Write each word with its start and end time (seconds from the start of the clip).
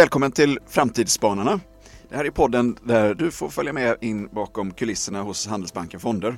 Välkommen 0.00 0.32
till 0.32 0.58
Framtidsspanarna. 0.66 1.60
Det 2.08 2.16
här 2.16 2.24
är 2.24 2.30
podden 2.30 2.76
där 2.84 3.14
du 3.14 3.30
får 3.30 3.48
följa 3.48 3.72
med 3.72 3.96
in 4.00 4.28
bakom 4.32 4.70
kulisserna 4.70 5.22
hos 5.22 5.46
Handelsbanken 5.46 6.00
Fonder. 6.00 6.36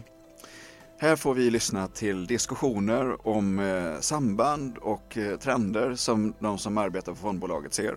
Här 0.99 1.17
får 1.17 1.35
vi 1.35 1.51
lyssna 1.51 1.89
till 1.89 2.27
diskussioner 2.27 3.29
om 3.29 3.59
eh, 3.59 4.01
samband 4.01 4.79
och 4.79 5.19
eh, 5.19 5.39
trender 5.39 5.95
som 5.95 6.35
de 6.39 6.59
som 6.59 6.79
arbetar 6.79 7.13
på 7.13 7.19
fondbolaget 7.19 7.75
ser. 7.75 7.97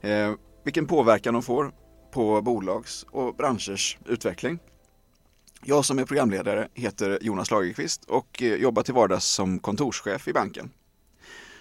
Eh, 0.00 0.32
vilken 0.64 0.86
påverkan 0.86 1.34
de 1.34 1.42
får 1.42 1.72
på 2.12 2.42
bolags 2.42 3.06
och 3.10 3.34
branschers 3.34 3.98
utveckling. 4.06 4.58
Jag 5.62 5.84
som 5.84 5.98
är 5.98 6.04
programledare 6.04 6.68
heter 6.74 7.18
Jonas 7.22 7.50
Lagerqvist 7.50 8.04
och 8.04 8.42
jobbar 8.42 8.82
till 8.82 8.94
vardags 8.94 9.24
som 9.24 9.58
kontorschef 9.58 10.28
i 10.28 10.32
banken. 10.32 10.70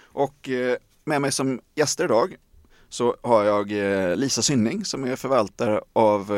Och 0.01 0.49
med 1.05 1.21
mig 1.21 1.31
som 1.31 1.61
gäster 1.75 2.05
idag 2.05 2.37
så 2.93 3.15
har 3.21 3.43
jag 3.43 3.71
eh, 3.71 4.15
Lisa 4.15 4.41
Synning 4.41 4.85
som 4.85 5.03
är 5.03 5.15
förvaltare 5.15 5.81
av 5.93 6.31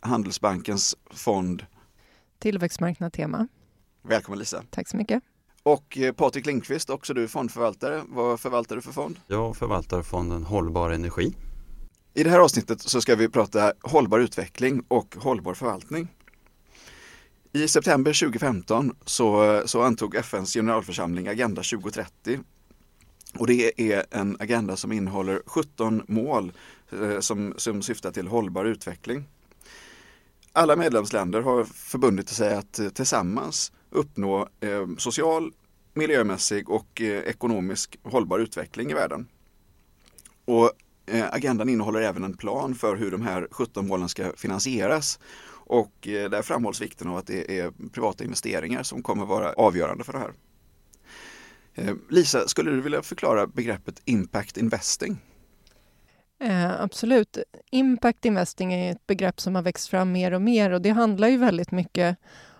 Handelsbankens 0.00 0.96
fond 1.10 1.66
Tillväxtmarknad 2.38 3.12
Tema. 3.12 3.48
Välkommen 4.02 4.38
Lisa. 4.38 4.62
Tack 4.70 4.88
så 4.88 4.96
mycket. 4.96 5.22
Och 5.62 5.98
Patrik 6.16 6.46
Lindqvist, 6.46 6.90
också 6.90 7.14
du 7.14 7.28
fondförvaltare. 7.28 8.02
Vad 8.08 8.40
förvaltar 8.40 8.76
du 8.76 8.82
för 8.82 8.92
fond? 8.92 9.20
Jag 9.26 9.56
förvaltar 9.56 10.02
fonden 10.02 10.42
Hållbar 10.42 10.90
Energi. 10.90 11.34
I 12.14 12.24
det 12.24 12.30
här 12.30 12.40
avsnittet 12.40 12.80
så 12.80 13.00
ska 13.00 13.16
vi 13.16 13.28
prata 13.28 13.72
hållbar 13.82 14.18
utveckling 14.18 14.84
och 14.88 15.16
hållbar 15.18 15.54
förvaltning. 15.54 16.08
I 17.52 17.68
september 17.68 18.20
2015 18.20 18.96
så, 19.04 19.62
så 19.66 19.82
antog 19.82 20.14
FNs 20.14 20.54
generalförsamling 20.54 21.28
Agenda 21.28 21.62
2030 21.62 22.40
och 23.38 23.46
det 23.46 23.92
är 23.92 24.04
en 24.10 24.36
agenda 24.40 24.76
som 24.76 24.92
innehåller 24.92 25.42
17 25.46 26.02
mål 26.08 26.52
eh, 26.92 27.20
som, 27.20 27.54
som 27.56 27.82
syftar 27.82 28.10
till 28.10 28.26
hållbar 28.26 28.64
utveckling. 28.64 29.24
Alla 30.52 30.76
medlemsländer 30.76 31.40
har 31.40 31.64
förbundit 31.64 32.28
sig 32.28 32.54
att 32.54 32.78
eh, 32.78 32.88
tillsammans 32.88 33.72
uppnå 33.90 34.48
eh, 34.60 34.86
social, 34.98 35.52
miljömässig 35.94 36.70
och 36.70 37.00
eh, 37.00 37.22
ekonomisk 37.22 37.98
hållbar 38.02 38.38
utveckling 38.38 38.90
i 38.90 38.94
världen. 38.94 39.28
Och 40.44 40.72
eh, 41.06 41.26
agendan 41.32 41.68
innehåller 41.68 42.00
även 42.00 42.24
en 42.24 42.36
plan 42.36 42.74
för 42.74 42.96
hur 42.96 43.10
de 43.10 43.22
här 43.22 43.48
17 43.50 43.86
målen 43.86 44.08
ska 44.08 44.32
finansieras 44.36 45.18
och 45.66 46.08
eh, 46.08 46.30
där 46.30 46.42
framhålls 46.42 46.82
vikten 46.82 47.08
av 47.08 47.16
att 47.16 47.26
det 47.26 47.58
är 47.60 47.72
privata 47.92 48.24
investeringar 48.24 48.82
som 48.82 49.02
kommer 49.02 49.26
vara 49.26 49.52
avgörande 49.52 50.04
för 50.04 50.12
det 50.12 50.18
här. 50.18 50.32
Eh, 51.74 51.94
Lisa, 52.10 52.48
skulle 52.48 52.70
du 52.70 52.80
vilja 52.80 53.02
förklara 53.02 53.46
begreppet 53.46 54.02
impact 54.04 54.56
investing? 54.56 55.18
Eh, 56.40 56.80
absolut. 56.80 57.38
Impact 57.70 58.24
investing 58.24 58.72
är 58.74 58.92
ett 58.92 59.06
begrepp 59.06 59.40
som 59.40 59.54
har 59.54 59.62
växt 59.62 59.88
fram 59.88 60.12
mer 60.12 60.32
och 60.32 60.42
mer 60.42 60.70
och 60.70 60.82
det 60.82 60.90
handlar 60.90 61.28
ju 61.28 61.36
väldigt 61.36 61.70
mycket 61.70 62.16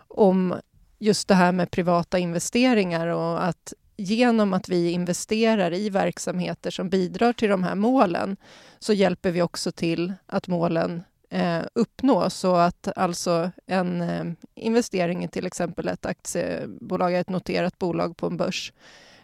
om 0.09 0.55
just 0.99 1.29
det 1.29 1.35
här 1.35 1.53
med 1.53 1.71
privata 1.71 2.19
investeringar 2.19 3.07
och 3.07 3.45
att 3.45 3.73
genom 3.97 4.53
att 4.53 4.69
vi 4.69 4.91
investerar 4.91 5.75
i 5.75 5.91
verksamheter 5.91 6.71
som 6.71 6.89
bidrar 6.89 7.33
till 7.33 7.49
de 7.49 7.65
här 7.65 7.75
målen 7.75 8.37
så 8.79 8.93
hjälper 8.93 9.31
vi 9.31 9.43
också 9.43 9.73
till 9.73 10.13
att 10.27 10.49
målen 10.49 11.03
eh, 11.35 11.63
uppnå. 11.75 12.31
Så 12.31 12.55
att 12.55 12.89
alltså 12.97 13.51
en 13.67 14.01
eh, 14.01 14.25
investering 14.55 15.25
i 15.25 15.29
till 15.29 15.47
exempel 15.47 15.89
ett 15.89 16.07
aktiebolag, 16.07 17.15
ett 17.15 17.29
noterat 17.29 17.79
bolag 17.79 18.17
på 18.17 18.27
en 18.27 18.37
börs 18.37 18.73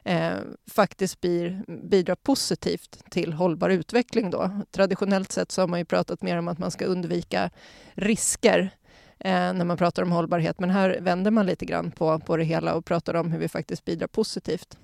eh, 0.04 0.32
faktiskt 0.70 1.20
blir, 1.20 1.65
bidrar 1.82 2.15
positivt 2.15 3.04
till 3.10 3.32
hållbar 3.32 3.70
utveckling. 3.70 4.31
Då. 4.31 4.50
Traditionellt 4.70 5.32
sett 5.32 5.53
så 5.53 5.62
har 5.62 5.69
man 5.69 5.78
ju 5.78 5.84
pratat 5.84 6.22
mer 6.22 6.37
om 6.37 6.49
att 6.49 6.59
man 6.59 6.70
ska 6.70 6.84
undvika 6.84 7.50
risker 7.94 8.70
eh, 9.19 9.31
när 9.31 9.65
man 9.65 9.76
pratar 9.76 10.03
om 10.03 10.12
hållbarhet, 10.12 10.60
men 10.60 10.70
här 10.70 10.99
vänder 11.00 11.31
man 11.31 11.47
lite 11.47 11.65
grann 11.65 11.91
på, 11.91 12.19
på 12.19 12.37
det 12.37 12.44
hela 12.44 12.75
och 12.75 12.84
pratar 12.84 13.15
om 13.15 13.32
hur 13.32 13.38
vi 13.38 13.49
faktiskt 13.49 13.84
bidrar 13.84 14.06
positivt. 14.06 14.78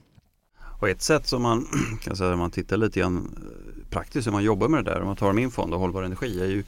Och 0.80 0.88
ett 0.88 1.02
sätt 1.02 1.26
som 1.26 1.42
man 1.42 1.66
kan 2.02 2.16
säga, 2.16 2.32
om 2.32 2.38
man 2.38 2.50
tittar 2.50 2.76
lite 2.76 3.00
grann 3.00 3.16
eh, 3.16 3.90
praktiskt 3.90 4.26
hur 4.26 4.32
man 4.32 4.44
jobbar 4.44 4.68
med 4.68 4.84
det 4.84 4.90
där, 4.90 5.00
om 5.00 5.06
man 5.06 5.16
tar 5.16 5.32
min 5.32 5.50
fond 5.50 5.74
och 5.74 5.80
hållbar 5.80 6.02
energi, 6.02 6.40
är 6.40 6.46
ju 6.46 6.64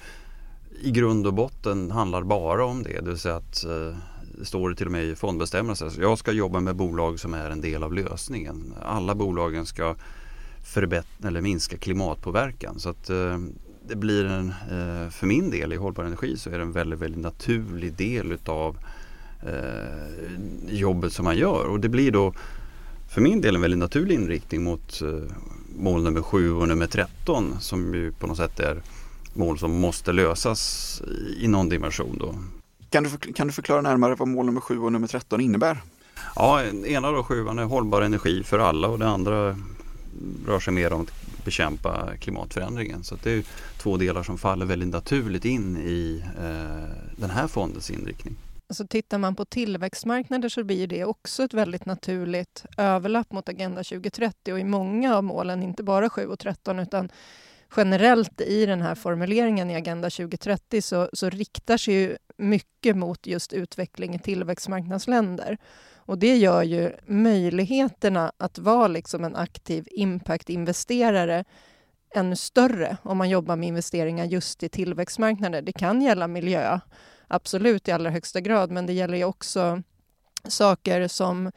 i 0.81 0.91
grund 0.91 1.27
och 1.27 1.35
botten 1.35 1.91
handlar 1.91 2.23
bara 2.23 2.65
om 2.65 2.83
det. 2.83 3.01
Det 3.01 3.09
vill 3.09 3.19
säga 3.19 3.37
att 3.37 3.65
eh, 3.65 3.97
det 4.39 4.45
står 4.45 4.75
till 4.75 4.87
och 4.87 4.93
med 4.93 5.05
i 5.05 5.15
fondbestämmelser. 5.15 5.85
Alltså, 5.85 6.01
jag 6.01 6.19
ska 6.19 6.33
jobba 6.33 6.61
med 6.61 6.77
bolag 6.77 7.21
som 7.21 7.35
är 7.35 7.51
en 7.51 7.61
del 7.61 7.83
av 7.83 7.93
lösningen. 7.93 8.75
Alla 8.83 9.15
bolagen 9.15 9.67
ska 9.67 9.95
förbättra 10.65 11.29
eller 11.29 11.41
minska 11.41 11.77
klimatpåverkan. 11.77 12.79
Så 12.79 12.89
att 12.89 13.11
eh, 13.11 13.39
det 13.89 13.97
blir 13.97 14.25
en, 14.25 14.49
eh, 14.49 15.11
för 15.11 15.27
min 15.27 15.51
del 15.51 15.73
i 15.73 15.77
hållbar 15.77 16.05
energi 16.05 16.37
så 16.37 16.51
är 16.51 16.59
det 16.59 16.65
en 16.65 16.73
väldigt, 16.73 16.99
väldigt 16.99 17.23
naturlig 17.23 17.93
del 17.93 18.33
utav 18.33 18.79
jobbet 20.69 21.13
som 21.13 21.25
man 21.25 21.37
gör. 21.37 21.65
Och 21.65 21.81
det 21.81 21.89
blir 21.89 22.13
då 22.13 22.33
för 23.09 23.21
min 23.21 23.41
del 23.41 23.55
en 23.55 23.61
väldigt 23.61 23.79
naturlig 23.79 24.15
inriktning 24.15 24.63
mot 24.63 25.03
mål 25.77 26.03
nummer 26.03 26.23
7 26.23 26.53
och 26.53 26.69
nummer 26.69 26.87
13 26.87 27.57
som 27.61 27.95
ju 27.95 28.13
på 28.13 28.27
något 28.27 28.37
sätt 28.37 28.61
är 28.61 28.83
mål 29.39 29.59
som 29.59 29.81
måste 29.81 30.13
lösas 30.13 31.03
i 31.37 31.49
någon 31.49 31.69
dimension. 31.69 32.19
Då. 32.19 32.35
Kan 32.91 33.05
du, 33.05 33.33
kan 33.33 33.47
du 33.47 33.53
förklara 33.53 33.81
närmare 33.81 34.15
vad 34.15 34.29
mål 34.29 34.47
nummer 34.47 34.61
7 34.61 34.79
och 34.79 34.93
nummer 34.93 35.07
13 35.07 35.41
innebär? 35.41 35.79
Ja, 36.37 36.65
ena 36.65 37.11
då 37.11 37.23
sjuan 37.23 37.59
är 37.59 37.65
hållbar 37.65 38.03
energi 38.03 38.43
för 38.45 38.59
alla 38.59 38.89
och 38.89 38.99
det 38.99 39.09
andra 39.09 39.57
rör 40.47 40.61
sig 40.61 40.75
mer 40.75 40.93
om 40.93 41.03
att 41.03 41.45
bekämpa 41.45 42.17
klimatförändringen. 42.21 43.05
Så 43.05 43.17
det 43.23 43.33
är 43.33 43.45
två 43.79 43.97
delar 43.97 44.23
som 44.23 44.39
faller 44.39 44.67
väldigt 44.67 44.89
naturligt 44.89 45.45
in 45.45 45.77
i 45.77 46.25
eh, 46.39 47.17
den 47.17 47.31
här 47.31 47.49
fondens 47.49 47.91
inriktning. 47.91 48.37
Alltså 48.69 48.87
tittar 48.87 49.19
man 49.19 49.35
på 49.35 49.45
tillväxtmarknader 49.45 50.49
så 50.49 50.65
blir 50.65 50.87
det 50.87 51.05
också 51.05 51.43
ett 51.43 51.55
väldigt 51.55 51.87
naturligt 51.87 52.65
överlapp 52.77 53.33
mot 53.33 53.49
Agenda 53.49 53.85
2030 53.85 54.53
och 54.53 54.61
i 54.61 54.65
många 54.65 55.17
av 55.17 55.25
målen, 55.25 55.63
inte 55.63 55.83
bara 55.83 56.11
7 56.11 56.27
och 56.27 56.39
13 56.39 56.79
utan 56.79 57.09
generellt 57.77 58.41
i 58.41 58.67
den 58.67 58.83
här 58.83 58.95
formuleringen 58.95 59.71
i 59.71 59.75
Agenda 59.75 60.11
2030 60.11 60.83
så, 60.83 61.09
så 61.13 61.31
riktar 61.31 61.77
sig 61.77 61.95
ju 61.95 62.17
mycket 62.37 62.97
mot 62.97 63.27
just 63.27 63.53
utveckling 63.53 64.15
i 64.15 64.19
tillväxtmarknadsländer. 64.19 65.59
Och 65.97 66.19
det 66.19 66.37
gör 66.37 66.63
ju 66.63 66.93
möjligheterna 67.07 68.33
att 68.37 68.59
vara 68.59 68.89
liksom 68.89 69.25
en 69.25 69.37
aktiv 69.37 69.89
impact-investerare 69.91 71.45
ännu 72.15 72.37
större 72.37 72.97
om 73.03 73.19
man 73.19 73.31
jobbar 73.31 73.57
med 73.57 73.69
investeringar 73.69 74.25
just 74.25 74.63
i 74.63 74.69
tillväxtmarknader. 74.69 75.63
Det 75.63 75.73
kan 75.73 76.03
gälla 76.03 76.29
miljö, 76.29 76.81
absolut 77.29 77.89
i 77.89 77.93
allra 77.93 78.11
högsta 78.11 78.41
grad, 78.41 78.71
men 78.71 78.87
det 78.87 78.93
gäller 78.93 79.19
ju 79.19 79.25
också 79.25 79.83
saker 80.49 81.09
som 81.09 81.53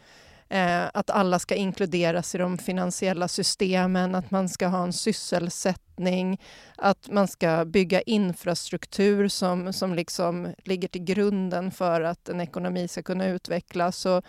eh, 0.51 0.89
att 0.93 1.09
alla 1.09 1.39
ska 1.39 1.55
inkluderas 1.55 2.35
i 2.35 2.37
de 2.37 2.57
finansiella 2.57 3.27
systemen, 3.27 4.15
att 4.15 4.31
man 4.31 4.49
ska 4.49 4.67
ha 4.67 4.83
en 4.83 4.93
sysselsättning, 4.93 6.41
att 6.77 7.09
man 7.11 7.27
ska 7.27 7.65
bygga 7.65 8.01
infrastruktur 8.01 9.27
som, 9.27 9.73
som 9.73 9.93
liksom 9.93 10.53
ligger 10.63 10.87
till 10.87 11.03
grunden 11.03 11.71
för 11.71 12.01
att 12.01 12.29
en 12.29 12.41
ekonomi 12.41 12.87
ska 12.87 13.03
kunna 13.03 13.27
utvecklas. 13.27 14.05
Och, 14.05 14.23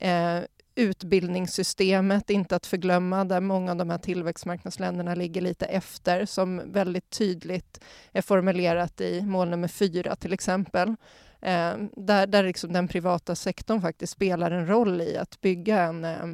eh, 0.00 0.40
utbildningssystemet, 0.74 2.30
inte 2.30 2.56
att 2.56 2.66
förglömma, 2.66 3.24
där 3.24 3.40
många 3.40 3.70
av 3.70 3.76
de 3.76 3.90
här 3.90 3.98
tillväxtmarknadsländerna 3.98 5.14
ligger 5.14 5.40
lite 5.40 5.66
efter, 5.66 6.26
som 6.26 6.72
väldigt 6.72 7.10
tydligt 7.10 7.80
är 8.12 8.22
formulerat 8.22 9.00
i 9.00 9.22
mål 9.22 9.50
nummer 9.50 9.68
fyra 9.68 10.16
till 10.16 10.32
exempel. 10.32 10.96
Eh, 11.42 11.74
där 11.96 12.26
där 12.26 12.42
liksom 12.42 12.72
den 12.72 12.88
privata 12.88 13.34
sektorn 13.34 13.80
faktiskt 13.80 14.12
spelar 14.12 14.50
en 14.50 14.66
roll 14.66 15.00
i 15.00 15.16
att 15.16 15.40
bygga 15.40 15.82
en, 15.82 16.04
eh, 16.04 16.26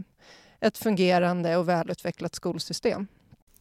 ett 0.60 0.78
fungerande 0.78 1.56
och 1.56 1.68
välutvecklat 1.68 2.34
skolsystem. 2.34 3.06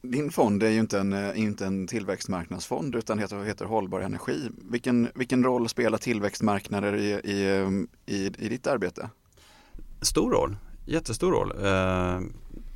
Din 0.01 0.31
fond 0.31 0.63
är 0.63 0.69
ju 0.69 0.79
inte 0.79 0.99
en, 0.99 1.13
eh, 1.13 1.39
inte 1.39 1.65
en 1.65 1.87
tillväxtmarknadsfond 1.87 2.95
utan 2.95 3.19
heter, 3.19 3.43
heter 3.43 3.65
Hållbar 3.65 4.01
energi. 4.01 4.49
Vilken, 4.71 5.09
vilken 5.15 5.43
roll 5.43 5.69
spelar 5.69 5.97
tillväxtmarknader 5.97 6.95
i, 6.95 7.09
i, 7.09 7.57
eh, 7.57 7.69
i, 8.15 8.25
i 8.37 8.49
ditt 8.49 8.67
arbete? 8.67 9.09
Stor 10.01 10.31
roll, 10.31 10.55
jättestor 10.85 11.31
roll. 11.31 11.51
Eh, 11.65 12.21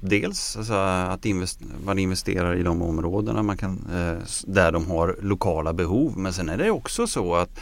dels 0.02 0.58
alltså, 0.58 0.74
att 0.74 1.26
invest 1.26 1.60
man 1.86 2.00
investerar 2.00 2.56
i 2.56 2.64
de 2.64 2.82
områdena 2.82 3.44
man 3.44 3.58
kan, 3.58 3.86
eh, 3.94 4.28
där 4.46 4.72
de 4.72 4.92
har 4.92 5.18
lokala 5.22 5.74
behov 5.74 6.18
men 6.18 6.34
sen 6.34 6.50
är 6.50 6.58
det 6.58 6.72
också 6.72 7.08
så 7.08 7.36
att 7.36 7.60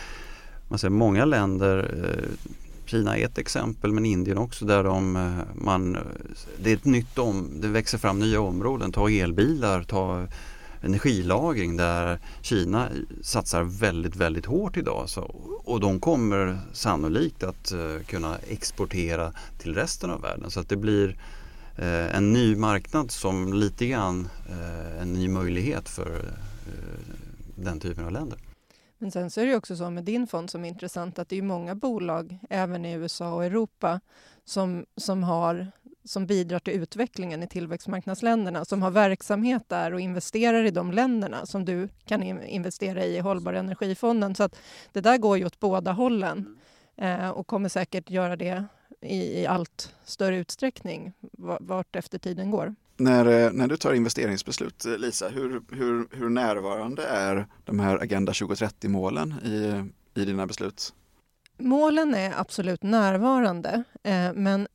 man 0.70 0.80
ser 0.80 0.90
många 0.90 1.26
länder, 1.26 1.92
eh, 2.04 2.48
Kina 2.86 3.18
är 3.18 3.26
ett 3.26 3.38
exempel 3.38 3.92
men 3.92 4.06
Indien 4.06 4.38
också 4.38 4.66
där 4.66 4.84
de, 4.84 5.16
eh, 5.16 5.64
man, 5.64 5.96
eh, 5.96 6.02
det 6.64 6.72
är 6.72 6.76
ett 6.76 6.86
nytt 6.86 7.18
om, 7.18 7.62
det 7.62 7.68
växer 7.68 7.98
fram 7.98 8.20
nya 8.20 8.42
områden. 8.42 8.92
Ta 8.92 9.10
elbilar, 9.10 9.84
ta 9.84 10.28
energilagring 10.82 11.78
där 11.78 12.20
Kina 12.42 12.88
satsar 13.22 13.64
väldigt, 13.64 14.16
väldigt 14.16 14.46
hårt 14.46 14.78
idag. 14.78 15.10
Så, 15.10 15.22
och 15.64 15.80
de 15.80 16.00
kommer 16.00 16.60
sannolikt 16.74 17.44
att 17.44 17.74
uh, 17.74 18.04
kunna 18.04 18.38
exportera 18.48 19.34
till 19.58 19.74
resten 19.76 20.10
av 20.10 20.22
världen. 20.22 20.52
Så 20.52 20.60
att 20.60 20.70
det 20.70 20.78
blir 20.78 21.16
en 22.12 22.34
ny 22.34 22.56
marknad 22.56 23.12
som 23.12 23.54
lite 23.54 23.88
grann 23.88 24.30
en 25.02 25.14
ny 25.14 25.28
möjlighet 25.28 25.90
för 25.90 26.22
den 27.56 27.80
typen 27.80 28.06
av 28.06 28.12
länder. 28.12 28.38
Men 29.02 29.12
sen 29.12 29.30
så 29.30 29.42
är 29.42 29.46
det 29.46 29.56
också 29.56 29.76
så 29.76 29.90
med 29.90 30.04
din 30.04 30.28
fond 30.28 30.50
som 30.50 30.66
är 30.66 30.70
intressant 30.70 31.20
att 31.20 31.30
det 31.30 31.38
är 31.38 31.42
många 31.42 31.76
bolag 31.76 32.40
även 32.50 32.86
i 32.86 32.94
USA 32.94 33.34
och 33.34 33.46
Europa 33.46 34.00
som, 34.46 34.86
som, 34.98 35.24
har, 35.24 35.72
som 36.04 36.26
bidrar 36.26 36.60
till 36.60 36.74
utvecklingen 36.74 37.44
i 37.44 37.48
tillväxtmarknadsländerna 37.48 38.66
som 38.66 38.82
har 38.82 38.92
verksamhet 38.92 39.64
där 39.68 39.94
och 39.94 40.00
investerar 40.00 40.64
i 40.64 40.72
de 40.72 40.92
länderna 40.92 41.46
som 41.46 41.66
du 41.66 41.90
kan 42.06 42.24
investera 42.44 43.06
i 43.06 43.16
i 43.16 43.20
Hållbar 43.20 43.54
energifonden. 43.54 44.36
Så 44.36 44.44
att 44.44 44.56
det 44.92 45.02
där 45.02 45.18
går 45.18 45.38
ju 45.38 45.46
åt 45.46 45.60
båda 45.60 45.92
hållen 45.92 46.60
eh, 46.96 47.30
och 47.30 47.48
kommer 47.48 47.70
säkert 47.70 48.10
göra 48.10 48.36
det 48.36 48.66
i, 49.02 49.42
i 49.42 49.48
allt 49.48 49.96
större 50.04 50.38
utsträckning 50.38 51.14
vart 51.60 51.96
efter 51.96 52.18
tiden 52.20 52.52
går. 52.52 52.76
När, 53.00 53.26
eh, 53.26 53.52
när 53.52 53.68
du 53.68 53.78
tar 53.78 53.94
investeringsbeslut, 53.94 54.86
eh, 54.86 54.98
Lisa, 54.98 55.30
hur, 55.30 55.62
hur, 55.72 56.08
hur 56.12 56.30
närvarande 56.30 57.04
är 57.08 57.48
de 57.66 57.80
här 57.80 57.98
Agenda 57.98 58.32
2030-målen 58.32 59.34
i, 59.46 59.84
i 60.22 60.26
dina 60.26 60.48
beslut? 60.48 60.94
Målen 61.58 62.16
är 62.16 62.34
absolut 62.38 62.84
närvarande, 62.84 63.84
eh, 64.04 64.34
men 64.34 64.68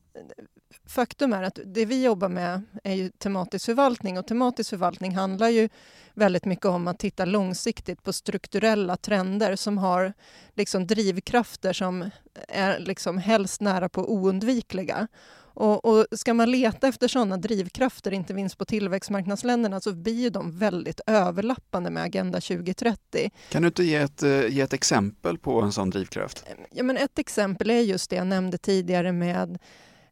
faktum 0.87 1.32
är 1.32 1.43
att 1.43 1.59
det 1.65 1.85
vi 1.85 2.05
jobbar 2.05 2.29
med 2.29 2.62
är 2.85 2.94
ju 2.94 3.09
tematisk 3.09 3.67
förvaltning 3.67 4.19
och 4.19 4.27
tematisk 4.27 4.70
förvaltning 4.70 5.15
handlar 5.15 5.49
ju 5.49 5.69
väldigt 6.15 6.44
mycket 6.44 6.67
om 6.67 6.88
att 6.88 6.99
titta 6.99 7.25
långsiktigt 7.25 8.03
på 8.03 8.12
strukturella 8.12 8.97
trender 8.97 9.56
som 9.56 9.79
har 9.79 10.12
liksom 10.55 10.87
drivkrafter 10.87 11.73
som 11.73 12.11
är 12.49 12.79
liksom 12.79 13.19
helst 13.19 13.61
nära 13.61 13.88
på 13.88 14.12
oundvikliga. 14.12 15.09
Och, 15.55 15.85
och, 15.85 16.06
ska 16.12 16.35
man 16.35 16.51
leta 16.51 16.89
efter 16.89 17.09
sådana 17.09 17.37
drivkrafter, 17.37 18.12
inte 18.12 18.35
minst 18.35 18.59
på 18.59 18.65
tillväxtmarknadsländerna, 18.65 19.81
så 19.81 19.93
blir 19.93 20.31
de 20.31 20.59
väldigt 20.59 21.01
överlappande 21.06 21.91
med 21.91 22.03
Agenda 22.03 22.41
2030. 22.41 23.31
Kan 23.49 23.62
du 23.62 23.69
inte 23.69 23.85
ge 23.85 23.95
ett, 23.97 24.23
eh, 24.23 24.47
ge 24.47 24.61
ett 24.61 24.73
exempel 24.73 25.39
på 25.39 25.61
en 25.61 25.73
sån 25.73 25.91
drivkraft? 25.91 26.45
Ja, 26.71 26.83
men 26.83 26.97
ett 26.97 27.19
exempel 27.19 27.71
är 27.71 27.81
just 27.81 28.11
det 28.11 28.17
jag 28.17 28.27
nämnde 28.27 28.59
tidigare 28.59 29.12
med 29.12 29.59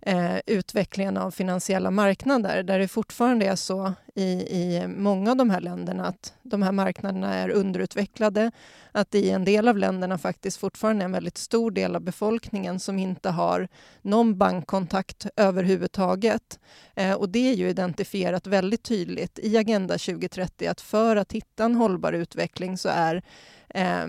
eh, 0.03 0.37
utvecklingen 0.47 1.17
av 1.17 1.31
finansiella 1.31 1.91
marknader 1.91 2.63
där 2.63 2.79
det 2.79 2.89
fortfarande 2.89 3.47
är 3.47 3.57
så 3.57 3.93
i, 4.15 4.31
i 4.33 4.87
många 4.89 5.31
av 5.31 5.37
de 5.37 5.51
här 5.51 5.61
länderna 5.61 6.07
att 6.07 6.35
de 6.43 6.63
här 6.63 6.73
marknaderna 6.73 7.35
är 7.35 7.49
underutvecklade. 7.49 8.51
Att 8.93 9.15
i 9.15 9.31
en 9.31 9.45
del 9.45 9.69
av 9.69 9.79
länderna 9.79 10.19
faktiskt 10.19 10.57
fortfarande 10.57 11.03
är 11.03 11.05
en 11.05 11.13
väldigt 11.13 11.39
stor 11.39 11.71
del 11.71 11.97
av 11.97 12.03
befolkningen 12.03 12.81
som 12.81 12.99
inte 12.99 13.31
har 13.31 13.69
någon 14.03 14.39
bankkontakt 14.39 15.27
överhuvudtaget. 15.37 16.61
Eh, 16.97 17.15
och 17.15 17.29
det 17.29 17.51
är 17.51 17.55
ju 17.55 17.69
identifierat 17.69 18.47
väldigt 18.47 18.83
tydligt 18.83 19.39
i 19.39 19.57
Agenda 19.57 19.99
2030 19.99 20.67
att 20.67 20.81
för 20.81 21.17
att 21.17 21.33
hitta 21.33 21.65
en 21.65 21.75
hållbar 21.75 22.13
utveckling 22.13 22.79
så 22.79 22.89
är 22.89 23.23
eh, 23.69 24.07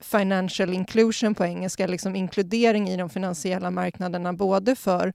financial 0.00 0.74
inclusion 0.74 1.34
på 1.34 1.44
engelska, 1.44 1.86
liksom 1.86 2.16
inkludering 2.16 2.88
i 2.88 2.96
de 2.96 3.10
finansiella 3.10 3.70
marknaderna 3.70 4.32
både 4.32 4.76
för 4.76 5.12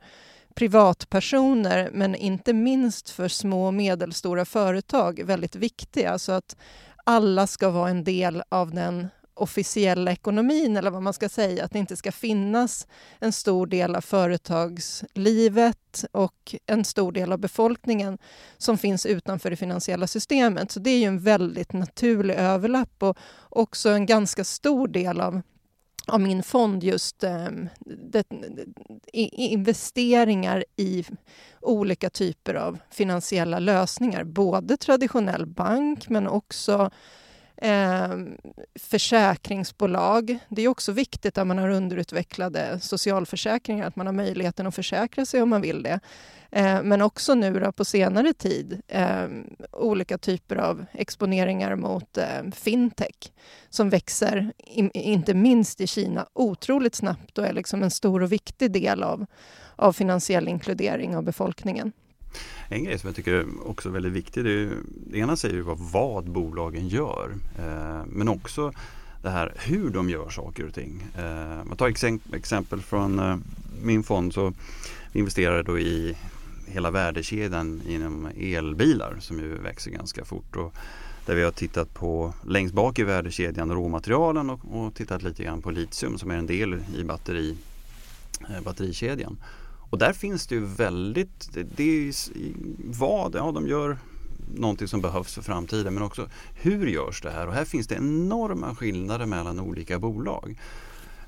privatpersoner 0.56 1.90
men 1.94 2.16
inte 2.16 2.54
minst 2.54 3.10
för 3.10 3.28
små 3.28 3.66
och 3.66 3.74
medelstora 3.74 4.46
företag 4.46 5.24
väldigt 5.24 5.56
viktiga. 5.56 6.20
Så 6.20 6.32
att 6.32 6.56
alla 7.04 7.48
ska 7.48 7.70
vara 7.70 7.90
en 7.90 8.04
del 8.04 8.44
av 8.50 8.72
den 8.72 9.08
officiella 9.34 10.12
ekonomin 10.12 10.78
eller 10.78 10.92
vad 10.92 11.04
man 11.04 11.14
ska 11.14 11.30
säga, 11.30 11.66
att 11.66 11.72
det 11.72 11.80
inte 11.80 11.96
ska 11.96 12.12
finnas 12.12 12.88
en 13.20 13.34
stor 13.34 13.68
del 13.68 13.96
av 13.96 14.02
företagslivet 14.02 16.06
och 16.12 16.56
en 16.66 16.86
stor 16.86 17.12
del 17.12 17.32
av 17.32 17.40
befolkningen 17.40 18.18
som 18.58 18.78
finns 18.78 19.06
utanför 19.06 19.50
det 19.50 19.56
finansiella 19.56 20.08
systemet. 20.08 20.72
Så 20.72 20.80
det 20.80 20.90
är 20.90 20.98
ju 20.98 21.06
en 21.06 21.20
väldigt 21.20 21.74
naturlig 21.74 22.36
överlapp 22.36 23.04
och 23.04 23.18
också 23.50 23.90
en 23.90 24.06
ganska 24.06 24.44
stor 24.44 24.88
del 24.88 25.22
av 25.22 25.42
av 26.08 26.22
min 26.22 26.44
fond 26.44 26.84
just 26.84 27.24
um, 27.24 27.70
det, 27.86 28.26
investeringar 29.34 30.66
i 30.76 31.06
olika 31.62 32.10
typer 32.10 32.54
av 32.54 32.80
finansiella 32.90 33.60
lösningar. 33.60 34.24
Både 34.24 34.78
traditionell 34.78 35.46
bank 35.46 36.10
men 36.10 36.28
också 36.28 36.92
eh, 37.64 38.18
försäkringsbolag. 38.76 40.38
Det 40.50 40.62
är 40.62 40.68
också 40.68 40.92
viktigt 40.92 41.38
att 41.38 41.48
man 41.48 41.58
har 41.58 41.70
underutvecklade 41.70 42.80
socialförsäkringar, 42.80 43.88
att 43.88 43.96
man 43.96 44.06
har 44.06 44.14
möjligheten 44.14 44.68
att 44.68 44.76
försäkra 44.76 45.26
sig 45.26 45.42
om 45.42 45.50
man 45.50 45.62
vill 45.62 45.84
det. 45.84 46.00
Eh, 46.52 46.84
men 46.84 47.02
också 47.02 47.36
nu 47.36 47.60
då, 47.60 47.72
på 47.72 47.86
senare 47.86 48.34
tid 48.34 48.82
eh, 48.88 49.28
olika 49.72 50.18
typer 50.18 50.56
av 50.56 50.86
exponeringar 50.92 51.76
mot 51.76 52.18
eh, 52.18 52.52
fintech 52.52 53.32
som 53.70 53.90
växer, 53.90 54.54
in, 54.58 54.92
inte 54.92 55.34
minst 55.34 55.82
i 55.82 55.88
Kina, 55.88 56.28
otroligt 56.34 56.96
snabbt 56.96 57.38
och 57.38 57.46
är 57.48 57.54
liksom 57.54 57.84
en 57.84 57.92
stor 57.92 58.24
och 58.24 58.32
viktig 58.32 58.72
del 58.72 59.04
av, 59.04 59.26
av 59.76 59.94
finansiell 59.94 60.48
inkludering 60.48 61.16
av 61.16 61.24
befolkningen. 61.24 61.92
En 62.70 62.84
grej 62.84 63.00
som 63.00 63.08
jag 63.08 63.16
tycker 63.16 63.46
också 63.66 63.90
är 63.90 63.94
väldigt 63.94 64.14
viktig, 64.14 64.44
det, 64.44 64.52
är, 64.52 64.70
det 65.12 65.18
ena 65.18 65.36
säger 65.36 65.56
ju 65.56 65.62
vad, 65.62 65.80
vad 65.80 66.30
bolagen 66.32 66.88
gör 66.88 67.32
eh, 67.58 68.06
men 68.08 68.30
också 68.30 68.74
det 69.22 69.30
här 69.30 69.54
hur 69.56 69.90
de 69.90 70.10
gör 70.10 70.30
saker 70.30 70.68
och 70.68 70.74
ting. 70.74 71.08
Eh, 71.18 71.64
man 71.66 71.78
tar 71.78 71.88
exempel, 71.88 72.34
exempel 72.34 72.82
från 72.82 73.20
eh, 73.20 73.38
min 73.84 74.04
fond 74.04 74.34
så 74.34 74.54
vi 75.12 75.20
investerar 75.20 75.64
då 75.64 75.80
i 75.80 76.18
hela 76.68 76.92
värdekedjan 76.92 77.82
inom 77.88 78.30
elbilar 78.38 79.18
som 79.20 79.40
ju 79.40 79.58
växer 79.58 79.92
ganska 79.92 80.26
fort. 80.26 80.56
Och 80.56 80.74
där 81.26 81.36
vi 81.36 81.44
har 81.44 81.52
tittat 81.52 81.94
på 81.94 82.34
längst 82.48 82.74
bak 82.74 83.00
i 83.00 83.04
värdekedjan 83.04 83.72
råmaterialen 83.72 84.50
och, 84.50 84.60
och 84.72 84.96
tittat 84.96 85.24
lite 85.24 85.44
grann 85.44 85.62
på 85.62 85.72
litium 85.72 86.18
som 86.18 86.32
är 86.32 86.36
en 86.36 86.48
del 86.48 86.84
i 86.98 87.04
batteri, 87.04 87.58
eh, 88.50 88.64
batterikedjan. 88.64 89.38
Och 89.94 90.00
där 90.00 90.14
finns 90.14 90.48
det 90.48 90.56
ju 90.56 90.66
väldigt, 90.66 91.50
det, 91.76 91.84
är 91.84 92.14
vad, 93.00 93.36
ja 93.36 93.52
de 93.52 93.68
gör 93.68 93.98
någonting 94.56 94.88
som 94.88 95.02
behövs 95.02 95.34
för 95.34 95.42
framtiden 95.42 95.94
men 95.94 96.04
också 96.04 96.30
hur 96.54 96.88
görs 96.88 97.22
det 97.22 97.32
här? 97.32 97.48
Och 97.48 97.54
här 97.54 97.66
finns 97.66 97.88
det 97.88 97.96
enorma 97.96 98.76
skillnader 98.76 99.26
mellan 99.26 99.60
olika 99.60 100.00
bolag. 100.00 100.60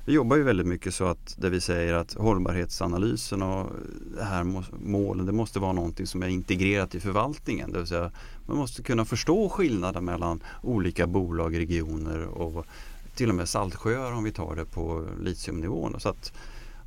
Vi 0.04 0.12
jobbar 0.12 0.36
ju 0.36 0.42
väldigt 0.42 0.66
mycket 0.66 0.94
så 0.94 1.04
att 1.04 1.36
där 1.38 1.50
vi 1.50 1.60
säger 1.60 1.94
att 1.94 2.14
hållbarhetsanalysen 2.14 3.42
och 3.42 3.70
det 4.16 4.24
här 4.24 4.64
målen 4.84 5.26
det 5.26 5.32
måste 5.32 5.58
vara 5.58 5.72
någonting 5.72 6.06
som 6.06 6.22
är 6.22 6.28
integrerat 6.28 6.94
i 6.94 7.00
förvaltningen. 7.00 7.72
Det 7.72 7.78
vill 7.78 7.88
säga 7.88 8.10
man 8.46 8.56
måste 8.56 8.82
kunna 8.82 9.04
förstå 9.04 9.48
skillnaden 9.48 10.04
mellan 10.04 10.40
olika 10.62 11.06
bolag, 11.06 11.58
regioner 11.58 12.24
och 12.24 12.66
till 13.14 13.28
och 13.28 13.34
med 13.34 13.48
saltsjöar 13.48 14.12
om 14.12 14.24
vi 14.24 14.32
tar 14.32 14.56
det 14.56 14.64
på 14.64 15.06
litiumnivån. 15.22 16.00
Så 16.00 16.08
att 16.08 16.32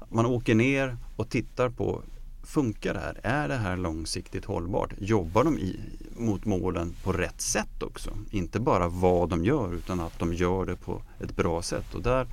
man 0.09 0.25
åker 0.25 0.55
ner 0.55 0.97
och 1.15 1.29
tittar 1.29 1.69
på 1.69 2.01
Funkar 2.43 2.93
det 2.93 2.99
här? 2.99 3.19
Är 3.23 3.47
det 3.47 3.55
här 3.55 3.77
långsiktigt 3.77 4.45
hållbart? 4.45 4.93
Jobbar 4.97 5.43
de 5.43 5.57
i, 5.57 5.79
mot 6.15 6.45
målen 6.45 6.95
på 7.03 7.13
rätt 7.13 7.41
sätt 7.41 7.83
också? 7.83 8.09
Inte 8.31 8.59
bara 8.59 8.87
vad 8.87 9.29
de 9.29 9.45
gör 9.45 9.73
utan 9.73 9.99
att 9.99 10.19
de 10.19 10.33
gör 10.33 10.65
det 10.65 10.75
på 10.75 11.01
ett 11.19 11.35
bra 11.35 11.61
sätt. 11.61 11.95
Och 11.95 12.01
där 12.01 12.27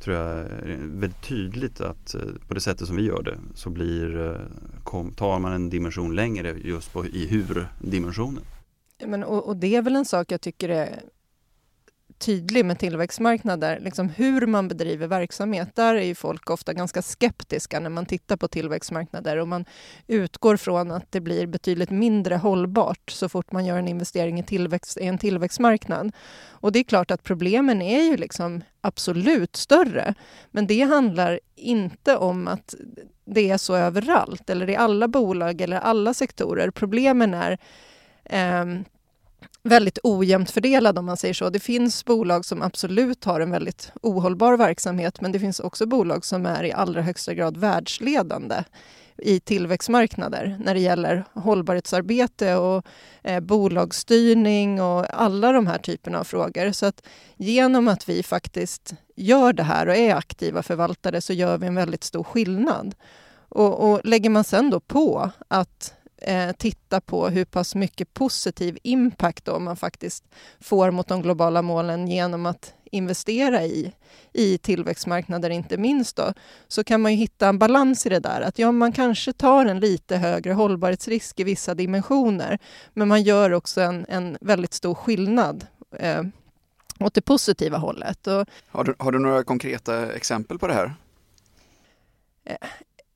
tror 0.00 0.16
jag 0.16 0.38
är 0.38 0.78
väldigt 0.80 1.22
tydligt 1.22 1.80
att 1.80 2.14
eh, 2.14 2.20
på 2.48 2.54
det 2.54 2.60
sättet 2.60 2.86
som 2.86 2.96
vi 2.96 3.02
gör 3.02 3.22
det 3.22 3.38
så 3.54 3.70
blir, 3.70 4.26
eh, 4.26 4.36
kom, 4.82 5.12
tar 5.12 5.38
man 5.38 5.52
en 5.52 5.70
dimension 5.70 6.14
längre 6.14 6.50
just 6.64 6.92
på, 6.92 7.06
i 7.06 7.26
hur-dimensionen. 7.26 8.44
Men, 9.06 9.24
och, 9.24 9.48
och, 9.48 9.56
det 9.56 9.76
är 9.76 9.82
väl 9.82 9.96
en 9.96 10.04
sak 10.04 10.32
jag 10.32 10.40
tycker 10.40 10.68
är 10.68 11.02
tydlig 12.24 12.64
med 12.64 12.78
tillväxtmarknader, 12.78 13.80
liksom 13.80 14.08
hur 14.08 14.46
man 14.46 14.68
bedriver 14.68 15.06
verksamhet. 15.06 15.76
Där 15.76 15.94
är 15.94 16.02
ju 16.02 16.14
folk 16.14 16.50
ofta 16.50 16.72
ganska 16.72 17.02
skeptiska 17.02 17.80
när 17.80 17.90
man 17.90 18.06
tittar 18.06 18.36
på 18.36 18.48
tillväxtmarknader 18.48 19.36
och 19.36 19.48
man 19.48 19.64
utgår 20.06 20.56
från 20.56 20.90
att 20.90 21.12
det 21.12 21.20
blir 21.20 21.46
betydligt 21.46 21.90
mindre 21.90 22.36
hållbart 22.36 23.10
så 23.10 23.28
fort 23.28 23.52
man 23.52 23.66
gör 23.66 23.78
en 23.78 23.88
investering 23.88 24.40
i, 24.40 24.42
tillväxt, 24.42 24.98
i 24.98 25.06
en 25.06 25.18
tillväxtmarknad. 25.18 26.12
Och 26.46 26.72
det 26.72 26.78
är 26.78 26.84
klart 26.84 27.10
att 27.10 27.22
problemen 27.22 27.82
är 27.82 28.02
ju 28.02 28.16
liksom 28.16 28.62
absolut 28.80 29.56
större, 29.56 30.14
men 30.50 30.66
det 30.66 30.80
handlar 30.80 31.40
inte 31.56 32.16
om 32.16 32.48
att 32.48 32.74
det 33.24 33.50
är 33.50 33.58
så 33.58 33.76
överallt 33.76 34.50
eller 34.50 34.70
i 34.70 34.76
alla 34.76 35.08
bolag 35.08 35.60
eller 35.60 35.76
alla 35.76 36.14
sektorer. 36.14 36.70
Problemen 36.70 37.34
är 37.34 37.58
eh, 38.24 38.64
väldigt 39.62 39.98
ojämnt 40.02 40.50
fördelad 40.50 40.98
om 40.98 41.06
man 41.06 41.16
säger 41.16 41.34
så. 41.34 41.50
Det 41.50 41.60
finns 41.60 42.04
bolag 42.04 42.44
som 42.44 42.62
absolut 42.62 43.24
har 43.24 43.40
en 43.40 43.50
väldigt 43.50 43.92
ohållbar 44.02 44.56
verksamhet 44.56 45.20
men 45.20 45.32
det 45.32 45.38
finns 45.38 45.60
också 45.60 45.86
bolag 45.86 46.24
som 46.24 46.46
är 46.46 46.64
i 46.64 46.72
allra 46.72 47.02
högsta 47.02 47.34
grad 47.34 47.56
världsledande 47.56 48.64
i 49.18 49.40
tillväxtmarknader 49.40 50.56
när 50.64 50.74
det 50.74 50.80
gäller 50.80 51.24
hållbarhetsarbete 51.32 52.54
och 52.54 52.86
eh, 53.22 53.40
bolagsstyrning 53.40 54.82
och 54.82 55.20
alla 55.20 55.52
de 55.52 55.66
här 55.66 55.78
typerna 55.78 56.20
av 56.20 56.24
frågor. 56.24 56.72
Så 56.72 56.86
att 56.86 57.06
genom 57.36 57.88
att 57.88 58.08
vi 58.08 58.22
faktiskt 58.22 58.94
gör 59.16 59.52
det 59.52 59.62
här 59.62 59.86
och 59.86 59.96
är 59.96 60.14
aktiva 60.14 60.62
förvaltare 60.62 61.20
så 61.20 61.32
gör 61.32 61.58
vi 61.58 61.66
en 61.66 61.74
väldigt 61.74 62.04
stor 62.04 62.24
skillnad. 62.24 62.94
Och, 63.48 63.90
och 63.90 64.00
lägger 64.04 64.30
man 64.30 64.44
sen 64.44 64.70
då 64.70 64.80
på 64.80 65.30
att 65.48 65.94
eh, 66.26 66.52
titta 66.52 67.00
på 67.00 67.28
hur 67.28 67.44
pass 67.44 67.74
mycket 67.74 68.14
positiv 68.14 68.78
impact 68.82 69.44
då 69.44 69.58
man 69.58 69.76
faktiskt 69.76 70.24
får 70.60 70.90
mot 70.90 71.08
de 71.08 71.22
globala 71.22 71.62
målen 71.62 72.08
genom 72.08 72.46
att 72.46 72.74
investera 72.84 73.64
i, 73.64 73.92
i 74.32 74.58
tillväxtmarknader 74.58 75.50
inte 75.50 75.76
minst 75.76 76.16
då, 76.16 76.32
så 76.68 76.84
kan 76.84 77.00
man 77.00 77.12
ju 77.12 77.18
hitta 77.18 77.48
en 77.48 77.58
balans 77.58 78.06
i 78.06 78.08
det 78.08 78.18
där. 78.18 78.40
Att 78.40 78.58
ja, 78.58 78.72
man 78.72 78.92
kanske 78.92 79.32
tar 79.32 79.66
en 79.66 79.80
lite 79.80 80.16
högre 80.16 80.52
hållbarhetsrisk 80.52 81.40
i 81.40 81.44
vissa 81.44 81.74
dimensioner, 81.74 82.58
men 82.92 83.08
man 83.08 83.22
gör 83.22 83.52
också 83.52 83.80
en, 83.80 84.06
en 84.08 84.38
väldigt 84.40 84.74
stor 84.74 84.94
skillnad 84.94 85.66
eh, 85.98 86.22
åt 87.00 87.14
det 87.14 87.22
positiva 87.22 87.78
hållet. 87.78 88.26
Och, 88.26 88.46
har, 88.68 88.84
du, 88.84 88.94
har 88.98 89.12
du 89.12 89.18
några 89.18 89.44
konkreta 89.44 90.12
exempel 90.12 90.58
på 90.58 90.66
det 90.66 90.74
här? 90.74 90.94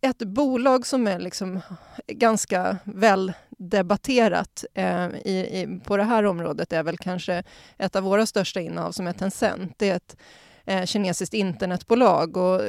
Ett 0.00 0.18
bolag 0.18 0.86
som 0.86 1.06
är 1.06 1.18
liksom 1.18 1.60
ganska 2.06 2.78
väl 2.84 3.32
debatterat 3.50 4.64
eh, 4.74 5.08
i, 5.24 5.60
i, 5.60 5.80
på 5.84 5.96
det 5.96 6.04
här 6.04 6.24
området 6.24 6.72
är 6.72 6.82
väl 6.82 6.98
kanske 6.98 7.42
ett 7.78 7.96
av 7.96 8.02
våra 8.02 8.26
största 8.26 8.60
innehav 8.60 8.92
som 8.92 9.06
är 9.06 9.12
Tencent. 9.12 9.74
Det 9.78 9.90
är 9.90 9.96
ett 9.96 10.16
eh, 10.64 10.84
kinesiskt 10.84 11.34
internetbolag 11.34 12.36
och 12.36 12.60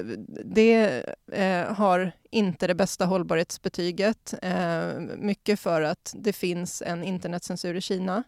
det 0.46 1.06
eh, 1.32 1.74
har 1.74 2.12
inte 2.32 2.68
det 2.68 2.76
bästa 2.76 3.06
hållbarhetsbetyget. 3.06 4.34
Eh, 4.42 5.00
mycket 5.18 5.60
för 5.60 5.82
att 5.82 6.14
det 6.18 6.34
finns 6.34 6.82
en 6.86 7.04
internetcensur 7.04 7.76
i 7.76 7.82
Kina. 7.82 8.24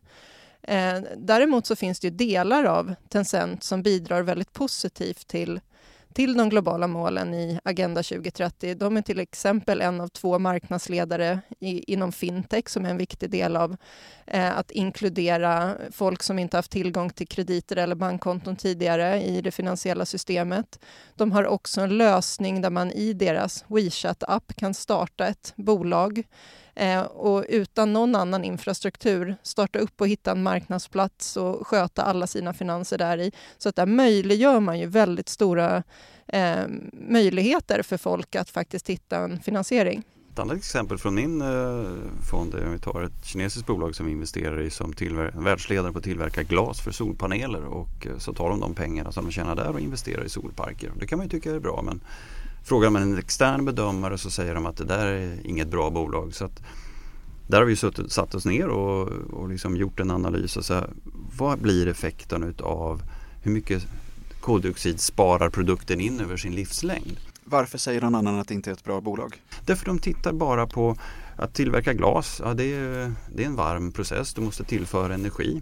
Eh, 0.63 1.00
däremot 1.17 1.65
så 1.65 1.75
finns 1.75 2.00
det 2.00 2.10
delar 2.10 2.63
av 2.63 2.96
Tencent 3.10 3.63
som 3.63 3.84
bidrar 3.84 4.22
väldigt 4.22 4.53
positivt 4.53 5.27
till 5.27 5.60
till 6.13 6.38
de 6.38 6.50
globala 6.50 6.88
målen 6.88 7.34
i 7.34 7.60
Agenda 7.63 8.03
2030. 8.03 8.75
De 8.75 8.98
är 8.98 9.01
till 9.01 9.20
exempel 9.20 9.82
en 9.82 10.01
av 10.01 10.08
två 10.08 10.39
marknadsledare 10.39 11.39
i, 11.60 11.94
inom 11.94 12.12
fintech 12.12 12.70
som 12.70 12.86
är 12.86 12.89
en 12.89 12.98
viktig 12.98 13.30
del 13.30 13.56
av 13.56 13.75
eh, 14.27 14.58
att 14.58 14.72
inkludera 14.72 15.75
folk 15.91 16.24
som 16.24 16.39
inte 16.39 16.58
haft 16.58 16.72
tillgång 16.72 17.10
till 17.10 17.27
krediter 17.27 17.75
eller 17.75 17.96
bankkonton 17.96 18.56
tidigare 18.56 19.24
i 19.24 19.41
det 19.41 19.51
finansiella 19.51 20.06
systemet. 20.06 20.80
De 21.15 21.32
har 21.32 21.48
också 21.48 21.82
en 21.82 21.98
lösning 21.98 22.62
där 22.62 22.70
man 22.70 22.91
i 22.91 23.13
deras 23.13 23.65
WeChat-app 23.68 24.56
kan 24.56 24.74
starta 24.74 25.27
ett 25.27 25.53
bolag 25.56 26.24
eh, 26.75 27.01
och 27.01 27.46
utan 27.50 27.94
någon 27.94 28.16
annan 28.16 28.44
infrastruktur 28.44 29.36
starta 29.44 29.80
upp 29.80 30.01
och 30.01 30.08
hitta 30.08 30.32
en 30.32 30.44
marknadsplats 30.44 31.38
och 31.38 31.68
sköta 31.68 32.04
alla 32.04 32.28
sina 32.28 32.54
finanser 32.54 32.98
där 32.98 33.18
i. 33.18 33.32
Så 33.58 33.70
att 33.70 33.75
där 33.75 33.86
möjliggör 33.86 34.60
man 34.60 34.80
ju 34.80 34.86
väldigt 34.86 35.30
stora 35.30 35.84
eh, 36.28 36.63
möjligheter 36.94 37.82
för 37.84 37.98
folk 37.98 38.36
att 38.36 38.50
faktiskt 38.50 38.90
hitta 38.90 39.18
en 39.18 39.40
finansiering. 39.40 40.04
Ett 40.34 40.40
annat 40.40 40.58
exempel 40.58 40.98
från 40.98 41.16
min 41.16 41.42
eh, 41.42 41.92
fond 42.30 42.54
är 42.54 42.66
om 42.66 42.72
vi 42.72 42.80
tar 42.80 43.01
ett 43.01 43.25
kinesiskt 43.25 43.68
bolag 43.68 43.96
som 43.96 44.06
vi 44.06 44.12
investerar 44.12 44.62
i 44.62 44.70
som 44.70 44.94
världsledare 45.34 45.92
på 45.92 45.98
att 45.98 46.04
tillverka 46.04 46.44
glas 46.44 46.82
för 46.82 46.92
solpaneler 46.92 47.66
och 47.66 48.08
eh, 48.08 48.18
så 48.18 48.34
tar 48.34 48.50
de 48.50 48.60
de 48.60 48.74
pengarna 48.74 49.12
som 49.12 49.25
de 49.25 49.32
tjänar 49.32 49.56
där 49.56 49.70
och 49.70 49.80
investerar 49.80 50.25
i 50.25 50.30
solparker. 50.30 50.92
Det 51.00 51.08
kan 51.08 51.18
man 51.18 51.25
ju 51.25 51.30
tycka 51.30 51.51
är 51.51 51.60
bra 51.60 51.82
men 51.82 52.01
Frågar 52.63 52.89
man 52.89 53.01
en 53.01 53.18
extern 53.18 53.65
bedömare 53.65 54.18
så 54.18 54.32
säger 54.32 54.56
de 54.56 54.65
att 54.65 54.77
det 54.77 54.86
där 54.86 55.06
är 55.06 55.48
inget 55.48 55.68
bra 55.68 55.89
bolag. 55.89 56.34
Så 56.34 56.46
att 56.46 56.62
där 57.48 57.58
har 57.58 57.65
vi 57.65 57.75
suttit, 57.75 58.12
satt 58.12 58.36
oss 58.36 58.46
ner 58.46 58.68
och, 58.68 59.08
och 59.08 59.50
liksom 59.50 59.77
gjort 59.77 60.00
en 60.00 60.12
analys. 60.12 60.58
Och 60.58 60.65
så 60.65 60.74
här, 60.74 60.89
vad 61.38 61.60
blir 61.60 61.88
effekten 61.88 62.56
av 62.60 63.01
hur 63.41 63.51
mycket 63.51 63.88
koldioxid 64.41 65.00
sparar 65.00 65.50
produkten 65.50 66.01
in 66.01 66.20
över 66.20 66.38
sin 66.38 66.56
livslängd? 66.56 67.18
Varför 67.44 67.77
säger 67.77 68.01
någon 68.01 68.15
annan 68.15 68.39
att 68.39 68.48
det 68.48 68.53
inte 68.53 68.70
är 68.70 68.74
ett 68.74 68.84
bra 68.84 69.01
bolag? 69.01 69.41
Därför 69.65 69.86
de 69.86 70.00
tittar 70.00 70.34
bara 70.34 70.68
på 70.68 70.98
att 71.36 71.53
tillverka 71.53 71.94
glas. 71.94 72.41
Ja, 72.46 72.53
det, 72.53 72.74
är, 72.74 73.13
det 73.36 73.44
är 73.44 73.48
en 73.48 73.56
varm 73.56 73.91
process. 73.91 74.34
Du 74.34 74.41
måste 74.41 74.63
tillföra 74.63 75.13
energi. 75.13 75.62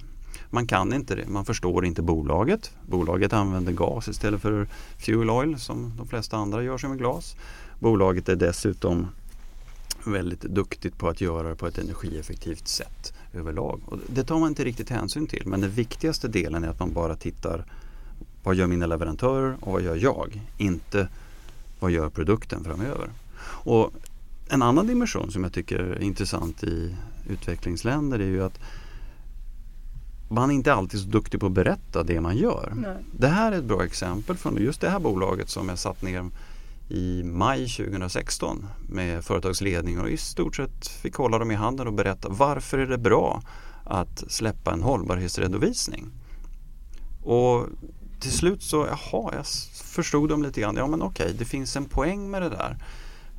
Man 0.50 0.68
kan 0.68 0.94
inte 0.94 1.15
det, 1.15 1.27
man 1.27 1.46
förstår 1.46 1.86
inte 1.86 2.01
bolaget. 2.01 2.72
Bolaget 2.88 3.34
använder 3.34 3.72
gas 3.72 4.08
istället 4.08 4.41
för 4.41 4.68
fuel 4.98 5.29
oil 5.29 5.60
som 5.60 5.94
de 5.98 6.08
flesta 6.08 6.38
andra 6.38 6.63
gör 6.63 6.77
sig 6.77 6.89
med 6.89 6.98
glas. 6.98 7.36
Bolaget 7.79 8.29
är 8.29 8.36
dessutom 8.36 9.08
väldigt 10.06 10.41
duktigt 10.41 10.98
på 10.98 11.10
att 11.10 11.22
göra 11.22 11.50
det 11.50 11.56
på 11.56 11.68
ett 11.68 11.77
energieffektivt 11.77 12.68
sätt 12.68 13.13
överlag. 13.34 13.82
Och 13.86 13.98
det 14.08 14.24
tar 14.24 14.39
man 14.39 14.50
inte 14.50 14.63
riktigt 14.63 14.89
hänsyn 14.89 15.27
till 15.27 15.44
men 15.46 15.62
den 15.62 15.72
viktigaste 15.72 16.27
delen 16.27 16.63
är 16.63 16.68
att 16.68 16.79
man 16.79 16.94
bara 16.94 17.15
tittar 17.15 17.65
vad 18.44 18.56
gör 18.56 18.68
mina 18.68 18.86
leverantörer 18.86 19.56
och 19.60 19.72
vad 19.74 19.82
gör 19.82 19.96
jag? 19.96 20.41
Inte 20.58 21.08
vad 21.79 21.91
gör 21.91 22.10
produkten 22.10 22.63
framöver? 22.63 23.10
Och 23.41 23.91
en 24.50 24.62
annan 24.62 24.88
dimension 24.88 25.32
som 25.32 25.44
jag 25.44 25.53
tycker 25.53 25.79
är 25.79 26.01
intressant 26.01 26.63
i 26.63 26.96
utvecklingsländer 27.29 28.20
är 28.20 28.27
ju 28.27 28.44
att 28.44 28.60
man 30.29 30.51
är 30.51 30.55
inte 30.55 30.74
alltid 30.74 31.00
så 31.00 31.07
duktig 31.07 31.39
på 31.39 31.45
att 31.45 31.51
berätta 31.51 32.03
det 32.03 32.21
man 32.21 32.38
gör. 32.38 32.74
Nej. 32.75 32.95
Det 33.12 33.27
här 33.27 33.51
är 33.51 33.57
ett 33.57 33.63
bra 33.63 33.86
exempel 33.86 34.38
från 34.38 34.57
just 34.57 34.81
det 34.81 34.89
här 34.89 35.00
bolaget 35.00 35.50
som 35.50 35.69
jag 35.69 35.79
satt 35.79 36.01
ner 36.01 36.29
i 36.89 37.24
maj 37.24 37.69
2016 37.69 38.67
med 38.89 39.25
företagsledning 39.25 40.00
och 40.00 40.09
i 40.09 40.17
stort 40.17 40.55
sett 40.55 40.88
fick 40.88 41.15
hålla 41.15 41.39
dem 41.39 41.51
i 41.51 41.55
handen 41.55 41.88
och 41.88 41.93
berätta 41.93 42.29
varför 42.29 42.77
är 42.77 42.88
det 42.88 42.98
bra 42.98 43.41
att 43.83 44.24
släppa 44.27 44.74
en 44.74 44.83
hållbarhetsredovisning. 44.83 46.05
Och 47.24 47.65
till 48.19 48.31
slut 48.31 48.63
så, 48.63 48.88
jaha, 48.88 49.33
jag 49.36 49.45
förstod 49.83 50.29
dem 50.29 50.43
lite 50.43 50.62
grann. 50.62 50.75
Ja 50.75 50.88
men 50.88 51.01
okej, 51.01 51.36
det 51.39 51.45
finns 51.45 51.75
en 51.75 51.86
poäng 51.86 52.31
med 52.31 52.41
det 52.41 52.50
där. 52.50 52.77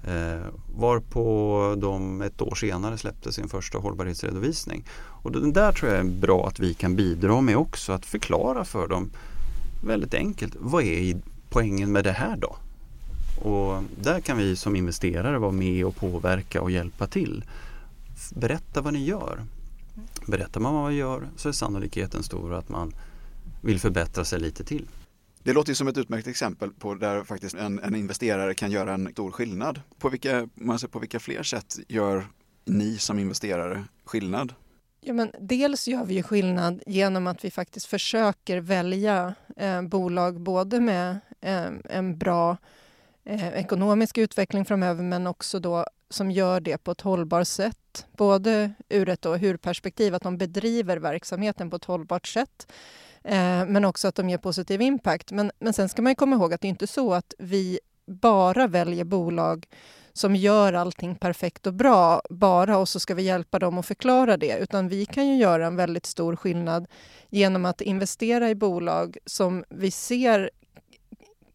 Eh, 0.04 0.47
varpå 0.76 1.75
de 1.78 2.23
ett 2.23 2.42
år 2.42 2.54
senare 2.54 2.99
släppte 2.99 3.33
sin 3.33 3.49
första 3.49 3.78
hållbarhetsredovisning. 3.78 4.85
Och 4.99 5.33
den 5.33 5.52
där 5.52 5.73
tror 5.73 5.90
jag 5.90 6.00
är 6.00 6.04
bra 6.04 6.47
att 6.47 6.61
vi 6.61 6.75
kan 6.75 6.97
bidra 6.97 7.40
med 7.40 7.57
också, 7.57 7.92
att 7.92 8.07
förklara 8.07 8.64
för 8.64 8.88
dem 8.88 9.11
väldigt 9.85 10.14
enkelt, 10.14 10.57
vad 10.59 10.85
är 10.85 11.21
poängen 11.50 11.92
med 11.92 12.04
det 12.04 12.12
här 12.12 12.37
då? 12.37 12.57
Och 13.50 13.83
där 14.02 14.21
kan 14.21 14.38
vi 14.38 14.57
som 14.57 14.76
investerare 14.76 15.38
vara 15.38 15.52
med 15.52 15.85
och 15.85 15.97
påverka 15.97 16.62
och 16.62 16.71
hjälpa 16.71 17.07
till. 17.07 17.45
Berätta 18.35 18.80
vad 18.80 18.92
ni 18.92 19.04
gör. 19.04 19.45
Berättar 20.26 20.61
man 20.61 20.75
vad 20.75 20.83
man 20.83 20.97
gör 20.97 21.28
så 21.37 21.49
är 21.49 21.52
sannolikheten 21.52 22.23
stor 22.23 22.54
att 22.54 22.69
man 22.69 22.92
vill 23.61 23.80
förbättra 23.80 24.25
sig 24.25 24.40
lite 24.40 24.64
till. 24.64 24.87
Det 25.42 25.52
låter 25.52 25.75
som 25.75 25.88
ett 25.88 25.99
utmärkt 25.99 26.26
exempel 26.26 26.70
på 26.70 26.94
där 26.94 27.25
faktiskt 27.25 27.54
en, 27.54 27.78
en 27.78 27.94
investerare 27.94 28.54
kan 28.54 28.70
göra 28.70 28.94
en 28.94 29.12
stor 29.12 29.30
skillnad. 29.30 29.80
På 29.99 30.09
vilka, 30.09 30.49
man 30.54 30.78
på 30.90 30.99
vilka 30.99 31.20
fler 31.20 31.42
sätt 31.42 31.78
gör 31.88 32.26
ni 32.64 32.99
som 32.99 33.18
investerare 33.18 33.85
skillnad? 34.04 34.54
Ja, 35.00 35.12
men 35.12 35.32
dels 35.40 35.88
gör 35.88 36.04
vi 36.04 36.14
ju 36.14 36.23
skillnad 36.23 36.82
genom 36.87 37.26
att 37.26 37.44
vi 37.44 37.50
faktiskt 37.50 37.87
försöker 37.87 38.61
välja 38.61 39.35
eh, 39.56 39.82
bolag 39.82 40.40
både 40.40 40.80
med 40.80 41.20
eh, 41.40 41.68
en 41.85 42.18
bra 42.18 42.56
eh, 43.25 43.49
ekonomisk 43.49 44.18
utveckling 44.18 44.64
framöver 44.64 45.02
men 45.02 45.26
också 45.26 45.59
då 45.61 45.87
som 46.11 46.30
gör 46.30 46.61
det 46.61 46.78
på 46.78 46.90
ett 46.90 47.00
hållbart 47.00 47.47
sätt. 47.47 48.06
Både 48.16 48.73
ur 48.88 49.09
ett 49.09 49.26
hur-perspektiv, 49.26 50.14
att 50.14 50.23
de 50.23 50.38
bedriver 50.38 50.97
verksamheten 50.97 51.70
på 51.70 51.76
ett 51.76 51.85
hållbart 51.85 52.26
sätt 52.26 52.66
Eh, 53.25 53.67
men 53.67 53.85
också 53.85 54.09
att 54.09 54.15
de 54.15 54.31
ger 54.31 54.39
positiv 54.39 54.83
impact. 54.83 55.33
Men, 55.33 55.50
men 55.59 55.73
sen 55.73 55.89
ska 55.89 56.03
man 56.03 56.15
komma 56.15 56.37
ihåg 56.37 56.55
att 56.55 56.61
det 56.61 56.67
är 56.67 56.71
inte 56.71 56.87
så 56.87 57.15
att 57.15 57.35
vi 57.39 57.81
bara 58.07 58.67
väljer 58.67 59.05
bolag 59.05 59.67
som 60.12 60.37
gör 60.37 60.73
allting 60.73 61.15
perfekt 61.15 61.67
och 61.67 61.75
bra 61.75 62.23
bara 62.31 62.79
och 62.79 62.89
så 62.89 63.00
ska 63.00 63.15
vi 63.15 63.23
hjälpa 63.23 63.59
dem 63.59 63.79
att 63.79 63.87
förklara 63.87 64.37
det. 64.37 64.59
Utan 64.59 64.89
vi 64.89 65.07
kan 65.07 65.29
ju 65.29 65.37
göra 65.37 65.67
en 65.67 65.77
väldigt 65.77 66.07
stor 66.07 66.37
skillnad 66.37 66.87
genom 67.29 67.65
att 67.65 67.81
investera 67.81 68.50
i 68.50 68.55
bolag 68.55 69.17
som 69.27 69.65
vi 69.69 69.91
ser 69.91 70.50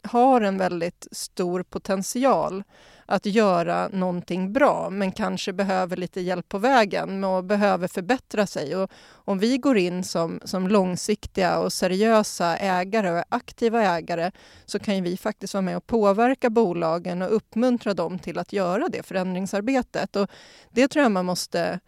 har 0.04 0.42
en 0.42 0.58
väldigt 0.58 1.08
stor 1.12 1.64
potential 1.64 2.64
att 3.06 3.26
göra 3.26 3.88
någonting 3.88 4.54
bra 4.54 4.90
men 4.90 5.12
kanske 5.12 5.54
behöver 5.54 5.98
lite 5.98 6.22
hjälp 6.22 6.50
på 6.50 6.58
vägen 6.58 7.24
och 7.24 7.44
behöver 7.44 7.88
förbättra 7.88 8.48
sig. 8.48 8.76
Och 8.76 8.92
om 9.12 9.40
vi 9.40 9.58
går 9.58 9.78
in 9.78 10.04
som, 10.04 10.40
som 10.44 10.68
långsiktiga 10.68 11.60
och 11.60 11.74
seriösa 11.74 12.58
ägare 12.58 13.12
och 13.12 13.24
aktiva 13.30 13.84
ägare 13.84 14.32
så 14.66 14.80
kan 14.80 15.04
vi 15.04 15.18
faktiskt 15.18 15.54
vara 15.54 15.62
med 15.62 15.78
och 15.78 15.88
påverka 15.88 16.50
bolagen 16.50 17.22
och 17.22 17.36
uppmuntra 17.36 17.94
dem 17.94 18.20
till 18.20 18.40
att 18.40 18.54
göra 18.54 18.90
det 18.90 19.04
förändringsarbetet. 19.04 20.16
Och 20.16 20.30
det 20.72 20.88
tror 20.88 21.04
jag 21.04 21.12
man 21.12 21.26
måste 21.26 21.80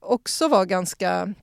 också 0.00 0.48
vara 0.48 0.64
ganska 0.64 1.34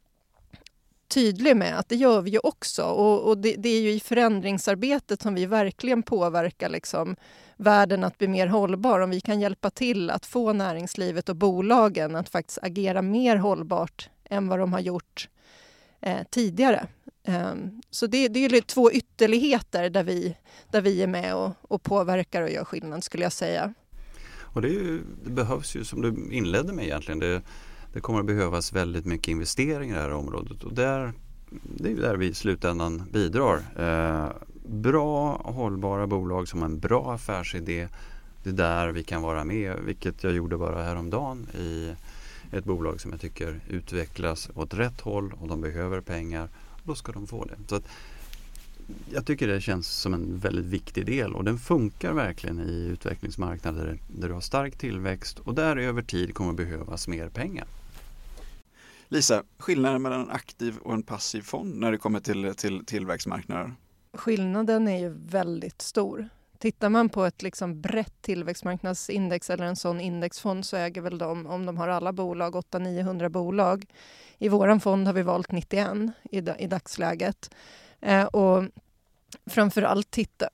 tydlig 1.08 1.58
med 1.58 1.80
att 1.80 1.90
det 1.90 1.96
gör 1.96 2.22
vi 2.22 2.32
ju 2.32 2.40
också. 2.44 2.84
Och, 2.84 3.28
och 3.30 3.38
det, 3.38 3.56
det, 3.58 3.70
är 3.70 3.82
ju 3.82 3.92
i 3.92 4.00
förändringsarbetet 4.00 5.22
som 5.22 5.36
vi 5.36 5.46
verkligen 5.46 6.04
påverkar 6.04 6.70
liksom, 6.70 7.16
världen 7.60 8.04
att 8.04 8.18
bli 8.18 8.28
mer 8.28 8.48
hållbar. 8.48 9.00
Om 9.00 9.10
vi 9.10 9.22
kan 9.22 9.40
hjälpa 9.40 9.70
till 9.70 10.10
att 10.10 10.26
få 10.26 10.54
näringslivet 10.54 11.30
och 11.30 11.36
bolagen 11.36 12.16
att 12.16 12.30
faktiskt 12.30 12.60
agera 12.62 13.02
mer 13.02 13.36
hållbart 13.36 14.10
än 14.30 14.48
vad 14.48 14.60
de 14.60 14.74
har 14.74 14.80
gjort 14.80 15.30
eh, 16.02 16.18
tidigare. 16.30 16.88
Eh, 17.24 17.54
så 17.90 18.08
det, 18.08 18.28
det 18.28 18.46
är 18.46 18.62
två 18.62 18.92
ytterligheter 18.92 19.90
där 19.90 20.04
vi, 20.04 20.38
där 20.72 20.82
vi 20.82 21.04
är 21.04 21.08
med 21.08 21.36
och, 21.36 21.52
och 21.62 21.84
påverkar 21.84 22.42
och 22.42 22.50
gör 22.50 22.64
skillnad 22.64 23.04
skulle 23.04 23.24
jag 23.24 23.34
säga. 23.34 23.74
Och 24.42 24.62
det, 24.62 24.70
ju, 24.70 25.02
det, 25.24 25.32
behövs 25.32 25.76
ju 25.76 25.84
som 25.84 26.02
du 26.02 26.36
inledde 26.36 26.74
med 26.74 26.86
egentligen. 26.86 27.20
Det, 27.20 27.42
det 27.94 28.00
kommer 28.00 28.20
att 28.20 28.26
behövas 28.26 28.74
väldigt 28.74 29.06
mycket 29.06 29.28
investeringar 29.28 29.96
i 29.96 29.98
det 29.98 30.04
här 30.04 30.14
området 30.14 30.64
och 30.64 30.74
där, 30.74 31.14
det 31.78 31.92
är 31.92 31.96
där 31.96 32.16
vi 32.16 32.28
i 32.28 32.34
slutändan 32.34 33.04
bidrar. 33.12 33.58
Eh, 33.80 34.30
bra 34.70 35.42
hållbara 35.46 36.08
bolag 36.08 36.48
som 36.48 36.62
har 36.62 36.70
en 36.70 36.80
bra 36.80 37.14
affärsidé. 37.14 37.88
Det 38.44 38.50
är 38.50 38.54
där 38.54 38.88
vi 38.88 39.04
kan 39.04 39.22
vara 39.22 39.44
med, 39.44 39.76
vilket 39.86 40.24
jag 40.24 40.34
gjorde 40.34 40.58
bara 40.58 40.84
häromdagen 40.84 41.48
i 41.58 41.96
ett 42.52 42.66
bolag 42.66 43.02
som 43.02 43.12
jag 43.12 43.22
tycker 43.22 43.60
utvecklas 43.70 44.50
åt 44.56 44.74
rätt 44.74 45.02
håll 45.02 45.34
och 45.42 45.48
de 45.48 45.62
behöver 45.62 46.02
pengar. 46.02 46.50
Då 46.84 46.96
ska 46.96 47.12
de 47.12 47.28
få 47.28 47.46
det. 47.46 47.56
Så 47.68 47.76
att, 47.76 47.84
jag 49.14 49.26
tycker 49.26 49.48
det 49.48 49.62
känns 49.62 49.88
som 49.88 50.14
en 50.14 50.38
väldigt 50.38 50.66
viktig 50.66 51.06
del 51.06 51.36
och 51.36 51.44
den 51.44 51.58
funkar 51.58 52.14
verkligen 52.14 52.60
i 52.60 52.88
utvecklingsmarknader 52.92 53.98
där 54.08 54.28
du 54.28 54.34
har 54.34 54.42
stark 54.42 54.78
tillväxt 54.78 55.40
och 55.40 55.54
där 55.54 55.78
över 55.78 56.02
tid 56.02 56.34
kommer 56.34 56.54
behövas 56.54 57.08
mer 57.08 57.30
pengar. 57.30 57.68
Lisa, 59.08 59.44
skillnaden 59.58 60.02
mellan 60.02 60.22
en 60.22 60.30
aktiv 60.30 60.78
och 60.84 60.94
en 60.94 61.04
passiv 61.04 61.42
fond 61.42 61.76
när 61.76 61.92
det 61.92 61.98
kommer 61.98 62.20
till, 62.20 62.54
till 62.56 62.86
tillväxtmarknader? 62.86 63.74
Skillnaden 64.14 64.88
är 64.88 65.00
ju 65.00 65.10
väldigt 65.10 65.82
stor. 65.82 66.30
Tittar 66.58 66.90
man 66.90 67.10
på 67.10 67.26
ett 67.26 67.42
liksom 67.42 67.82
brett 67.82 68.22
tillväxtmarknadsindex 68.22 69.50
eller 69.50 69.66
en 69.66 69.76
sån 69.76 70.02
indexfond 70.02 70.66
så 70.66 70.78
äger 70.78 71.02
väl 71.02 71.18
de, 71.18 71.46
om 71.46 71.66
de 71.66 71.78
har 71.78 71.88
alla 71.88 72.14
bolag, 72.14 72.56
800-900 72.56 73.30
bolag. 73.30 73.86
I 74.38 74.50
vår 74.50 74.80
fond 74.80 75.08
har 75.08 75.14
vi 75.14 75.22
valt 75.22 75.52
91 75.52 75.88
i, 76.32 76.38
i 76.38 76.68
dagsläget. 76.68 77.56
Eh, 78.02 78.24
och 78.24 78.64
framför 79.46 79.82
allt 79.82 80.12
titta, 80.12 80.50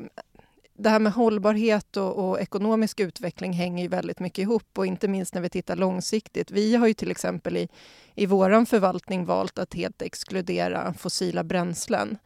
det 0.74 0.90
här 0.90 1.00
med 1.00 1.14
hållbarhet 1.14 1.98
och, 1.98 2.30
och, 2.30 2.42
ekonomisk 2.42 3.00
utveckling 3.00 3.54
hänger 3.54 3.84
ju 3.84 3.90
väldigt 3.90 4.20
mycket 4.20 4.40
ihop 4.40 4.78
och 4.78 4.86
inte 4.86 5.08
minst 5.08 5.34
när 5.34 5.42
vi 5.42 5.50
tittar 5.50 5.76
långsiktigt. 5.76 6.52
Vi 6.52 6.76
har 6.76 6.88
ju 6.88 6.94
till 6.94 7.12
exempel 7.12 7.58
i, 7.58 7.70
i 8.16 8.26
vår 8.26 8.66
förvaltning 8.66 9.26
valt 9.26 9.60
att 9.60 9.74
helt 9.74 10.02
exkludera 10.02 10.94
fossila 10.94 11.44
bränslen. 11.44 12.18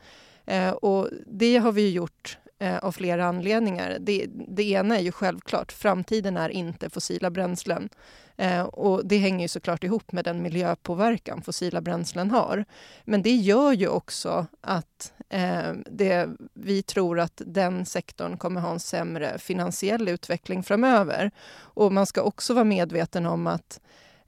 Eh, 0.50 0.72
och 0.72 1.10
det 1.26 1.58
har 1.58 1.72
vi 1.72 1.92
gjort 1.92 2.38
eh, 2.60 2.78
av 2.78 2.92
flera 2.92 3.26
anledningar. 3.26 3.98
Det, 4.00 4.26
det, 4.48 4.64
ena 4.64 4.98
är 4.98 5.02
ju 5.02 5.12
självklart, 5.12 5.72
framtiden 5.72 6.38
är 6.38 6.50
inte 6.50 6.90
fossila 6.90 7.30
bränslen. 7.30 7.90
Eh, 8.38 8.62
och 8.62 9.06
det 9.06 9.18
hänger 9.18 9.42
ju 9.42 9.48
såklart 9.48 9.84
ihop 9.84 10.12
med 10.12 10.26
den 10.26 10.42
miljöpåverkan 10.42 11.42
fossila 11.42 11.82
bränslen 11.82 12.32
har. 12.32 12.66
Men 13.04 13.22
det 13.22 13.36
gör 13.36 13.74
ju 13.74 13.88
också 13.88 14.46
att 14.62 15.14
eh, 15.30 15.74
det, 15.86 16.30
vi 16.54 16.84
tror 16.84 17.20
att 17.20 17.42
den 17.46 17.86
sektorn 17.86 18.38
kommer 18.38 18.62
ha 18.62 18.72
en 18.72 18.80
sämre 18.80 19.38
finansiell 19.38 20.10
utveckling 20.10 20.64
framöver. 20.64 21.32
Och 21.58 21.94
man 21.94 22.06
ska 22.06 22.22
också 22.22 22.54
vara 22.54 22.64
medveten 22.66 23.26
om 23.26 23.48
att 23.48 23.80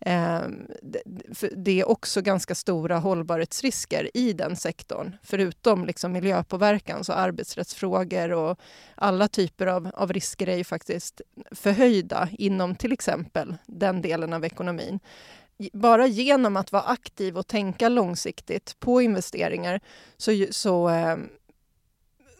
Ehm, 0.05 0.67
det 1.51 1.79
är 1.81 1.89
också 1.89 2.22
ganska 2.22 2.55
stora 2.55 3.00
hållbarhetsrisker 3.00 4.10
i 4.13 4.34
den 4.34 4.55
sektorn. 4.55 5.17
Förutom 5.24 5.86
liksom 5.86 6.12
miljöpåverkan, 6.12 7.03
så 7.03 7.13
arbetsrättsfrågor 7.13 8.31
och 8.31 8.60
alla 8.96 9.27
typer 9.27 9.67
av, 9.67 9.91
av 9.93 10.13
risker 10.13 10.50
är 10.50 10.58
ju 10.58 10.63
faktiskt 10.63 11.22
förhöjda 11.51 12.29
inom 12.31 12.75
till 12.75 12.91
exempel 12.91 13.55
den 13.65 14.01
delen 14.01 14.34
av 14.34 14.46
ekonomin. 14.46 15.00
Bara 15.74 16.08
genom 16.08 16.58
att 16.58 16.72
vara 16.72 16.84
aktiv 16.84 17.38
och 17.38 17.48
tänka 17.48 17.89
långsiktigt 17.89 18.75
på 18.79 19.01
investeringar 19.01 19.79
så, 20.18 20.46
så 20.51 20.90
eh, 20.90 21.18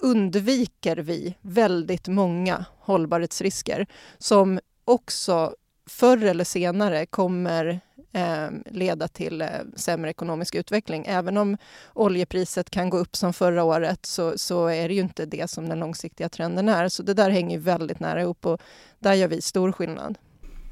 undviker 0.02 0.98
vi 0.98 1.38
väldigt 1.42 2.08
många 2.08 2.66
hållbarhetsrisker 2.80 3.88
som 4.18 4.60
också 4.86 5.56
förr 5.92 6.24
eller 6.24 6.44
senare 6.44 7.06
kommer 7.06 7.82
eh, 8.14 8.50
leda 8.66 9.08
till 9.08 9.42
eh, 9.42 9.48
sämre 9.76 10.10
ekonomisk 10.10 10.56
utveckling. 10.56 11.06
Även 11.08 11.38
om 11.38 11.58
oljepriset 11.94 12.70
kan 12.70 12.90
gå 12.90 12.98
upp 12.98 13.16
som 13.16 13.34
förra 13.34 13.64
året 13.64 14.06
så, 14.06 14.38
så 14.38 14.68
är 14.68 14.88
det 14.88 14.94
ju 14.94 15.02
inte 15.02 15.26
det 15.26 15.50
som 15.50 15.70
den 15.70 15.80
långsiktiga 15.80 16.30
trenden 16.30 16.70
är. 16.70 16.90
Så 16.90 17.04
det 17.04 17.14
där 17.14 17.30
hänger 17.30 17.60
väldigt 17.60 18.00
nära 18.00 18.22
ihop 18.22 18.46
och 18.46 18.62
där 19.00 19.14
gör 19.14 19.28
vi 19.28 19.42
stor 19.42 19.72
skillnad. 19.72 20.18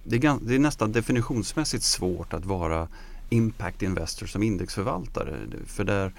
Det 0.03 0.15
är, 0.15 0.37
det 0.41 0.55
är 0.55 0.59
nästan 0.59 0.91
definitionsmässigt 0.91 1.83
svårt 1.83 2.33
att 2.33 2.45
vara 2.45 2.87
impact 3.29 3.81
investor 3.81 4.25
som 4.27 4.43
indexförvaltare. 4.43 5.35
För 5.65 5.83
där 5.83 6.13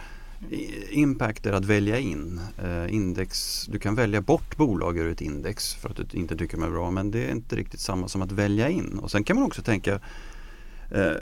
Impact 0.90 1.46
är 1.46 1.52
att 1.52 1.64
välja 1.64 1.98
in 1.98 2.40
eh, 2.58 2.94
index. 2.94 3.64
Du 3.66 3.78
kan 3.78 3.94
välja 3.94 4.20
bort 4.20 4.56
bolag 4.56 4.98
ur 4.98 5.12
ett 5.12 5.20
index 5.20 5.74
för 5.74 5.90
att 5.90 5.96
du 5.96 6.18
inte 6.18 6.36
tycker 6.36 6.56
de 6.56 6.62
är 6.62 6.70
bra 6.70 6.90
men 6.90 7.10
det 7.10 7.24
är 7.24 7.30
inte 7.30 7.56
riktigt 7.56 7.80
samma 7.80 8.08
som 8.08 8.22
att 8.22 8.32
välja 8.32 8.68
in. 8.68 8.98
Och 8.98 9.10
sen 9.10 9.24
kan 9.24 9.36
man 9.36 9.46
också 9.46 9.62
tänka 9.62 10.00
eh, 10.90 11.12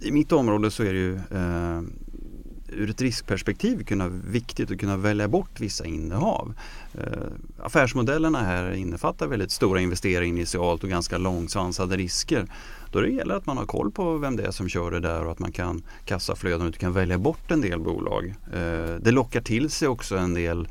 i 0.00 0.12
mitt 0.12 0.32
område 0.32 0.70
så 0.70 0.82
är 0.82 0.92
det 0.92 0.98
ju 0.98 1.14
eh, 1.14 1.82
ur 2.68 2.90
ett 2.90 3.00
riskperspektiv 3.00 3.84
kunna, 3.84 4.08
viktigt 4.08 4.70
att 4.70 4.78
kunna 4.78 4.96
välja 4.96 5.28
bort 5.28 5.60
vissa 5.60 5.84
innehav. 5.84 6.54
Eh, 6.94 7.32
affärsmodellerna 7.62 8.40
här 8.40 8.72
innefattar 8.72 9.26
väldigt 9.26 9.50
stora 9.50 9.80
investeringar 9.80 10.22
initialt 10.22 10.84
och 10.84 10.90
ganska 10.90 11.18
långsansade 11.18 11.96
risker. 11.96 12.46
Då 12.92 13.00
det 13.00 13.08
gäller 13.08 13.34
att 13.34 13.46
man 13.46 13.56
har 13.56 13.66
koll 13.66 13.90
på 13.90 14.16
vem 14.18 14.36
det 14.36 14.42
är 14.42 14.50
som 14.50 14.68
kör 14.68 14.90
det 14.90 15.00
där 15.00 15.24
och 15.24 15.32
att 15.32 15.38
man 15.38 15.52
kan 15.52 15.82
kassaflöden 16.04 16.68
och 16.68 16.74
kan 16.74 16.92
välja 16.92 17.18
bort 17.18 17.50
en 17.50 17.60
del 17.60 17.80
bolag. 17.80 18.34
Eh, 18.52 18.94
det 19.00 19.10
lockar 19.10 19.40
till 19.40 19.70
sig 19.70 19.88
också 19.88 20.16
en 20.16 20.34
del 20.34 20.68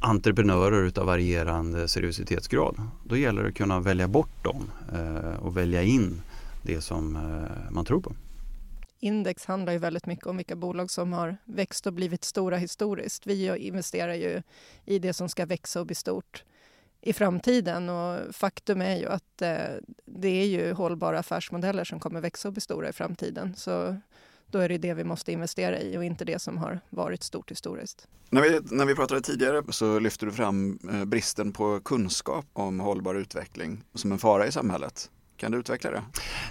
entreprenörer 0.00 0.82
utav 0.82 1.06
varierande 1.06 1.88
seriositetsgrad. 1.88 2.80
Då 3.04 3.16
gäller 3.16 3.42
det 3.42 3.48
att 3.48 3.54
kunna 3.54 3.80
välja 3.80 4.08
bort 4.08 4.44
dem 4.44 4.70
eh, 4.92 5.44
och 5.44 5.56
välja 5.56 5.82
in 5.82 6.22
det 6.62 6.80
som 6.80 7.16
eh, 7.16 7.70
man 7.70 7.84
tror 7.84 8.00
på. 8.00 8.12
Index 9.00 9.44
handlar 9.44 9.72
ju 9.72 9.78
väldigt 9.78 10.06
mycket 10.06 10.26
om 10.26 10.36
vilka 10.36 10.56
bolag 10.56 10.90
som 10.90 11.12
har 11.12 11.36
växt 11.44 11.86
och 11.86 11.92
blivit 11.92 12.24
stora 12.24 12.56
historiskt. 12.56 13.26
Vi 13.26 13.56
investerar 13.58 14.14
ju 14.14 14.42
i 14.84 14.98
det 14.98 15.12
som 15.12 15.28
ska 15.28 15.46
växa 15.46 15.80
och 15.80 15.86
bli 15.86 15.94
stort 15.94 16.44
i 17.00 17.12
framtiden. 17.12 17.88
Och 17.88 18.34
faktum 18.34 18.82
är 18.82 18.96
ju 18.96 19.06
att 19.06 19.42
eh, 19.42 19.58
det 20.04 20.28
är 20.28 20.46
ju 20.46 20.72
hållbara 20.72 21.18
affärsmodeller 21.18 21.84
som 21.84 22.00
kommer 22.00 22.20
växa 22.20 22.48
och 22.48 22.52
bli 22.52 22.60
stora 22.60 22.88
i 22.88 22.92
framtiden. 22.92 23.54
Så 23.56 23.96
då 24.46 24.58
är 24.58 24.68
det 24.68 24.78
det 24.78 24.94
vi 24.94 25.04
måste 25.04 25.32
investera 25.32 25.80
i 25.80 25.98
och 25.98 26.04
inte 26.04 26.24
det 26.24 26.38
som 26.38 26.58
har 26.58 26.80
varit 26.90 27.22
stort 27.22 27.50
historiskt. 27.50 28.08
När 28.30 28.42
vi, 28.42 28.60
när 28.62 28.86
vi 28.86 28.94
pratade 28.94 29.20
tidigare 29.20 29.62
så 29.72 29.98
lyfte 29.98 30.26
du 30.26 30.32
fram 30.32 30.78
eh, 30.92 31.04
bristen 31.04 31.52
på 31.52 31.80
kunskap 31.80 32.46
om 32.52 32.80
hållbar 32.80 33.14
utveckling 33.14 33.84
som 33.94 34.12
en 34.12 34.18
fara 34.18 34.46
i 34.46 34.52
samhället. 34.52 35.10
Kan 35.36 35.52
du 35.52 35.58
utveckla 35.58 35.90
det? 35.90 36.02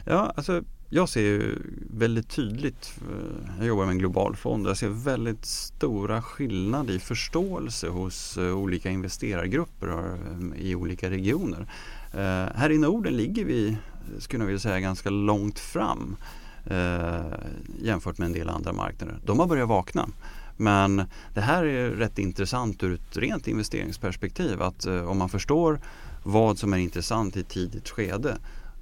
Ja, 0.05 0.33
alltså 0.35 0.63
jag 0.89 1.09
ser 1.09 1.21
ju 1.21 1.55
väldigt 1.91 2.29
tydligt, 2.29 2.99
eh, 3.01 3.57
jag 3.57 3.67
jobbar 3.67 3.85
med 3.85 3.91
en 3.91 3.97
global 3.97 4.35
fond, 4.35 4.67
jag 4.67 4.77
ser 4.77 4.89
väldigt 4.89 5.45
stora 5.45 6.21
skillnader 6.21 6.93
i 6.93 6.99
förståelse 6.99 7.87
hos 7.87 8.37
eh, 8.37 8.57
olika 8.57 8.89
investerargrupper 8.89 9.87
eh, 9.87 10.61
i 10.61 10.75
olika 10.75 11.09
regioner. 11.09 11.67
Här 12.55 12.71
i 12.71 12.77
Norden 12.77 13.17
ligger 13.17 13.45
vi, 13.45 13.77
skulle 14.19 14.43
jag 14.43 14.47
vilja 14.47 14.59
säga, 14.59 14.79
ganska 14.79 15.09
långt 15.09 15.59
fram 15.59 16.15
jämfört 17.81 18.17
med 18.17 18.25
en 18.25 18.33
del 18.33 18.49
andra 18.49 18.73
marknader. 18.73 19.19
De 19.25 19.39
har 19.39 19.47
börjat 19.47 19.69
vakna. 19.69 20.09
Men 20.57 21.03
det 21.33 21.41
här 21.41 21.63
är 21.63 21.89
rätt 21.89 22.19
intressant 22.19 22.83
ur 22.83 22.93
ett 22.93 23.17
rent 23.17 23.47
investeringsperspektiv 23.47 24.61
att 24.61 24.85
om 24.85 25.17
man 25.17 25.29
förstår 25.29 25.79
vad 26.23 26.57
som 26.57 26.73
är 26.73 26.77
intressant 26.77 27.37
i 27.37 27.39
ett 27.39 27.49
tidigt 27.49 27.89
skede 27.89 28.37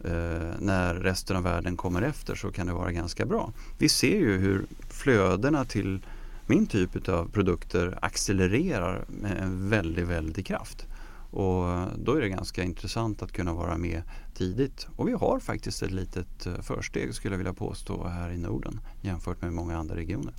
Eh, 0.06 0.56
när 0.60 0.94
resten 0.94 1.38
av 1.38 1.44
världen 1.44 1.78
kommer 1.78 2.02
efter 2.02 2.36
så 2.36 2.52
kan 2.52 2.68
det 2.68 2.74
vara 2.74 2.92
ganska 2.92 3.26
bra. 3.26 3.54
Vi 3.78 3.90
ser 3.90 4.18
ju 4.18 4.38
hur 4.38 4.66
flödena 4.90 5.66
till 5.66 6.06
min 6.48 6.68
typ 6.68 7.10
av 7.10 7.32
produkter 7.32 8.00
accelererar 8.02 9.06
med 9.08 9.38
en 9.38 9.70
väldigt, 9.70 10.08
väldig 10.08 10.46
kraft. 10.46 10.88
Och 11.32 11.88
då 11.98 12.16
är 12.16 12.22
det 12.22 12.30
ganska 12.30 12.64
intressant 12.64 13.22
att 13.22 13.32
kunna 13.32 13.54
vara 13.54 13.78
med 13.78 14.02
tidigt. 14.36 14.88
Och 14.98 15.08
vi 15.08 15.14
har 15.14 15.40
faktiskt 15.40 15.84
ett 15.84 15.92
litet 15.92 16.46
eh, 16.46 16.62
försteg 16.62 17.16
skulle 17.16 17.34
jag 17.34 17.38
vilja 17.38 17.54
påstå 17.54 18.08
här 18.08 18.30
i 18.30 18.38
Norden 18.38 18.80
jämfört 19.02 19.42
med 19.42 19.54
många 19.54 19.78
andra 19.78 19.96
regioner. 19.96 20.34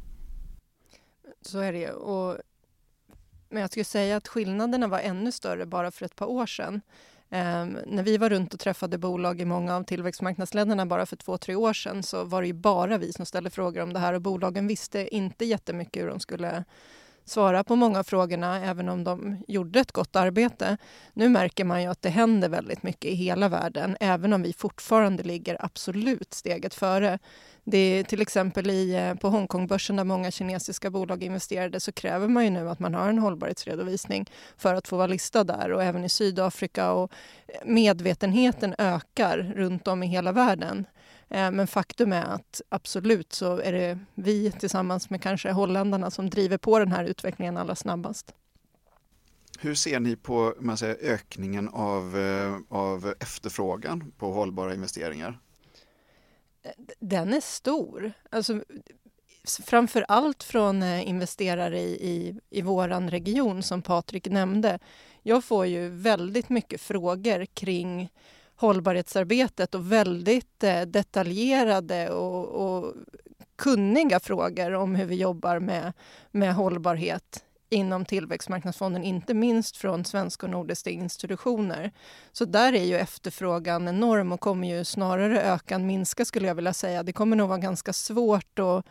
Så 1.43 1.59
är 1.59 1.73
det 1.73 1.91
och 1.91 2.39
Men 3.49 3.61
jag 3.61 3.71
skulle 3.71 3.85
säga 3.85 4.17
att 4.17 4.29
skillnaderna 4.29 4.89
var 4.89 4.99
ännu 4.99 5.33
större 5.33 5.67
bara 5.67 5.91
för 5.91 6.05
ett 6.07 6.17
par 6.17 6.27
år 6.27 6.47
sedan. 6.47 6.81
Um, 7.31 7.79
när 7.87 8.03
vi 8.03 8.17
var 8.17 8.31
runt 8.31 8.55
och 8.55 8.61
träffade 8.61 8.99
bolag 8.99 9.41
i 9.41 9.45
många 9.45 9.77
av 9.77 9.83
tillväxtmarknadsländerna 9.83 10.87
bara 10.87 11.07
för 11.07 11.17
två, 11.17 11.39
tre 11.39 11.55
år 11.55 11.73
sedan 11.73 12.03
så 12.03 12.25
var 12.25 12.43
det 12.43 12.47
ju 12.47 12.53
bara 12.53 12.99
vi 12.99 13.12
som 13.12 13.27
ställde 13.27 13.51
frågor 13.51 13.83
om 13.83 13.93
det 13.93 13.99
här 13.99 14.12
och 14.12 14.23
bolagen 14.23 14.67
visste 14.67 15.15
inte 15.15 15.45
jättemycket 15.45 16.03
hur 16.03 16.09
de 16.09 16.21
skulle 16.21 16.65
svara 17.27 17.65
på 17.65 17.77
många 17.77 17.99
av 17.99 18.05
frågorna, 18.05 18.65
även 18.65 18.89
om 18.89 19.05
de 19.05 19.45
gjorde 19.49 19.81
ett 19.81 19.93
gott 19.93 20.17
arbete. 20.17 20.77
Nu 21.12 21.29
märker 21.29 21.65
man 21.65 21.83
ju 21.83 21.89
att 21.89 22.03
det 22.03 22.09
händer 22.09 22.49
väldigt 22.49 22.83
mycket 22.83 23.11
i 23.11 23.15
hela 23.15 23.49
världen, 23.49 23.97
även 24.01 24.33
om 24.33 24.43
vi 24.43 24.53
fortfarande 24.53 25.23
ligger 25.23 25.65
absolut 25.65 26.35
steget 26.35 26.75
före. 26.75 27.19
Det 27.65 27.79
är 27.79 28.05
till 28.05 28.21
exempel 28.21 28.71
i, 28.71 28.95
eh, 28.95 29.15
på 29.15 29.29
Hongkongbörsen 29.29 29.97
där 29.97 30.05
många 30.05 30.31
kinesiska 30.31 30.91
bolag 30.91 31.23
investerade 31.23 31.81
så 31.81 31.93
kräver 31.93 32.29
man 32.29 32.45
ju 32.45 32.51
nu 32.51 32.71
att 32.71 32.79
man 32.79 32.95
har 32.95 33.09
en 33.09 33.19
hållbarhetsredovisning 33.19 34.31
för 34.57 34.75
att 34.75 34.89
få 34.89 34.97
vara 34.97 35.07
listad 35.07 35.45
där 35.45 35.73
och 35.73 35.83
även 35.83 36.05
i 36.05 36.09
Sydafrika 36.09 36.93
och 36.93 37.12
eh, 37.49 37.55
medvetenheten 37.65 38.75
ökar 38.79 39.53
runt 39.57 39.89
om 39.89 40.03
i 40.03 40.07
hela 40.07 40.33
världen. 40.33 40.87
Eh, 41.29 41.51
men 41.51 41.67
faktum 41.67 42.12
är 42.12 42.25
att 42.25 42.61
absolut 42.69 43.33
så 43.33 43.59
är 43.59 43.73
det 43.73 43.99
vi 44.15 44.53
tillsammans 44.53 45.11
med 45.11 45.23
kanske 45.23 45.51
holländarna 45.51 46.11
som 46.11 46.31
driver 46.31 46.59
på 46.59 46.79
den 46.79 46.93
här 46.93 47.05
utvecklingen 47.05 47.57
allra 47.57 47.75
snabbast. 47.75 48.35
Hur 49.59 49.75
ser 49.75 50.01
ni 50.01 50.17
på 50.17 50.55
man 50.61 50.77
säger, 50.77 50.97
ökningen 51.01 51.69
av, 51.69 52.19
eh, 52.19 52.57
av 52.69 53.15
efterfrågan 53.21 54.12
på 54.19 54.33
hållbara 54.33 54.75
investeringar? 54.75 55.41
Den 56.99 57.35
är 57.35 57.41
stor. 57.41 58.12
Alltså, 58.31 58.62
framför 59.65 60.05
allt 60.09 60.43
från 60.43 60.83
eh, 60.83 61.09
investerare 61.09 61.81
i, 61.81 62.09
i, 62.11 62.41
i 62.51 62.62
vår 62.62 63.11
region 63.11 63.62
som 63.62 63.83
Patrik 63.83 64.27
nämnde. 64.27 64.79
Jag 65.23 65.45
får 65.45 65.67
ju 65.67 65.89
väldigt 65.89 66.49
mycket 66.49 66.81
frågor 66.81 67.45
kring 67.45 68.11
hållbarhetsarbetet 68.57 69.75
och 69.75 69.92
väldigt 69.92 70.64
eh, 70.64 70.81
detaljerade 70.81 72.11
och, 72.11 72.47
och, 72.47 72.95
kunniga 73.57 74.21
frågor 74.21 74.75
om 74.75 74.95
hur 74.95 75.05
vi 75.05 75.14
jobbar 75.14 75.59
med, 75.59 75.92
med 76.31 76.55
hållbarhet 76.55 77.45
inom 77.69 78.05
tillväxtmarknadsfonden, 78.05 79.05
inte 79.05 79.35
minst 79.35 79.77
från 79.77 80.05
svenska 80.05 80.47
och 80.47 80.51
nordiska 80.51 80.90
institutioner. 80.90 81.92
Så 82.33 82.45
där 82.45 82.73
är 82.73 82.85
ju 82.85 82.99
efterfrågan 82.99 83.88
enorm 83.88 84.33
och 84.33 84.40
kommer 84.40 84.69
ju 84.69 84.85
snarare 84.85 85.42
öka 85.42 85.75
än 85.75 85.87
minska 85.87 86.25
skulle 86.25 86.49
jag 86.49 86.55
vilja 86.55 86.73
säga. 86.73 87.03
Det 87.03 87.12
kommer 87.12 87.37
nog 87.37 87.49
vara 87.49 87.59
ganska 87.59 87.92
svårt 87.92 88.59
att 88.59 88.87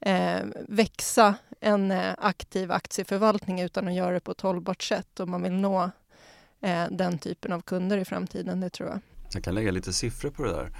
eh, 0.00 0.40
växa 0.68 1.34
en 1.60 1.90
eh, 1.90 2.14
aktiv 2.18 2.72
aktieförvaltning 2.72 3.60
utan 3.60 3.88
att 3.88 3.94
göra 3.94 4.12
det 4.12 4.20
på 4.20 4.30
ett 4.30 4.40
hållbart 4.40 4.82
sätt 4.82 5.20
om 5.20 5.30
man 5.30 5.42
vill 5.42 5.52
nå 5.52 5.90
eh, 6.60 6.84
den 6.90 7.18
typen 7.18 7.52
av 7.52 7.60
kunder 7.60 7.98
i 7.98 8.04
framtiden, 8.04 8.60
det 8.60 8.70
tror 8.70 8.88
jag. 8.88 9.00
Jag 9.32 9.44
kan 9.44 9.54
lägga 9.54 9.70
lite 9.70 9.92
siffror 9.92 10.30
på 10.30 10.44
det 10.44 10.52
där. 10.52 10.70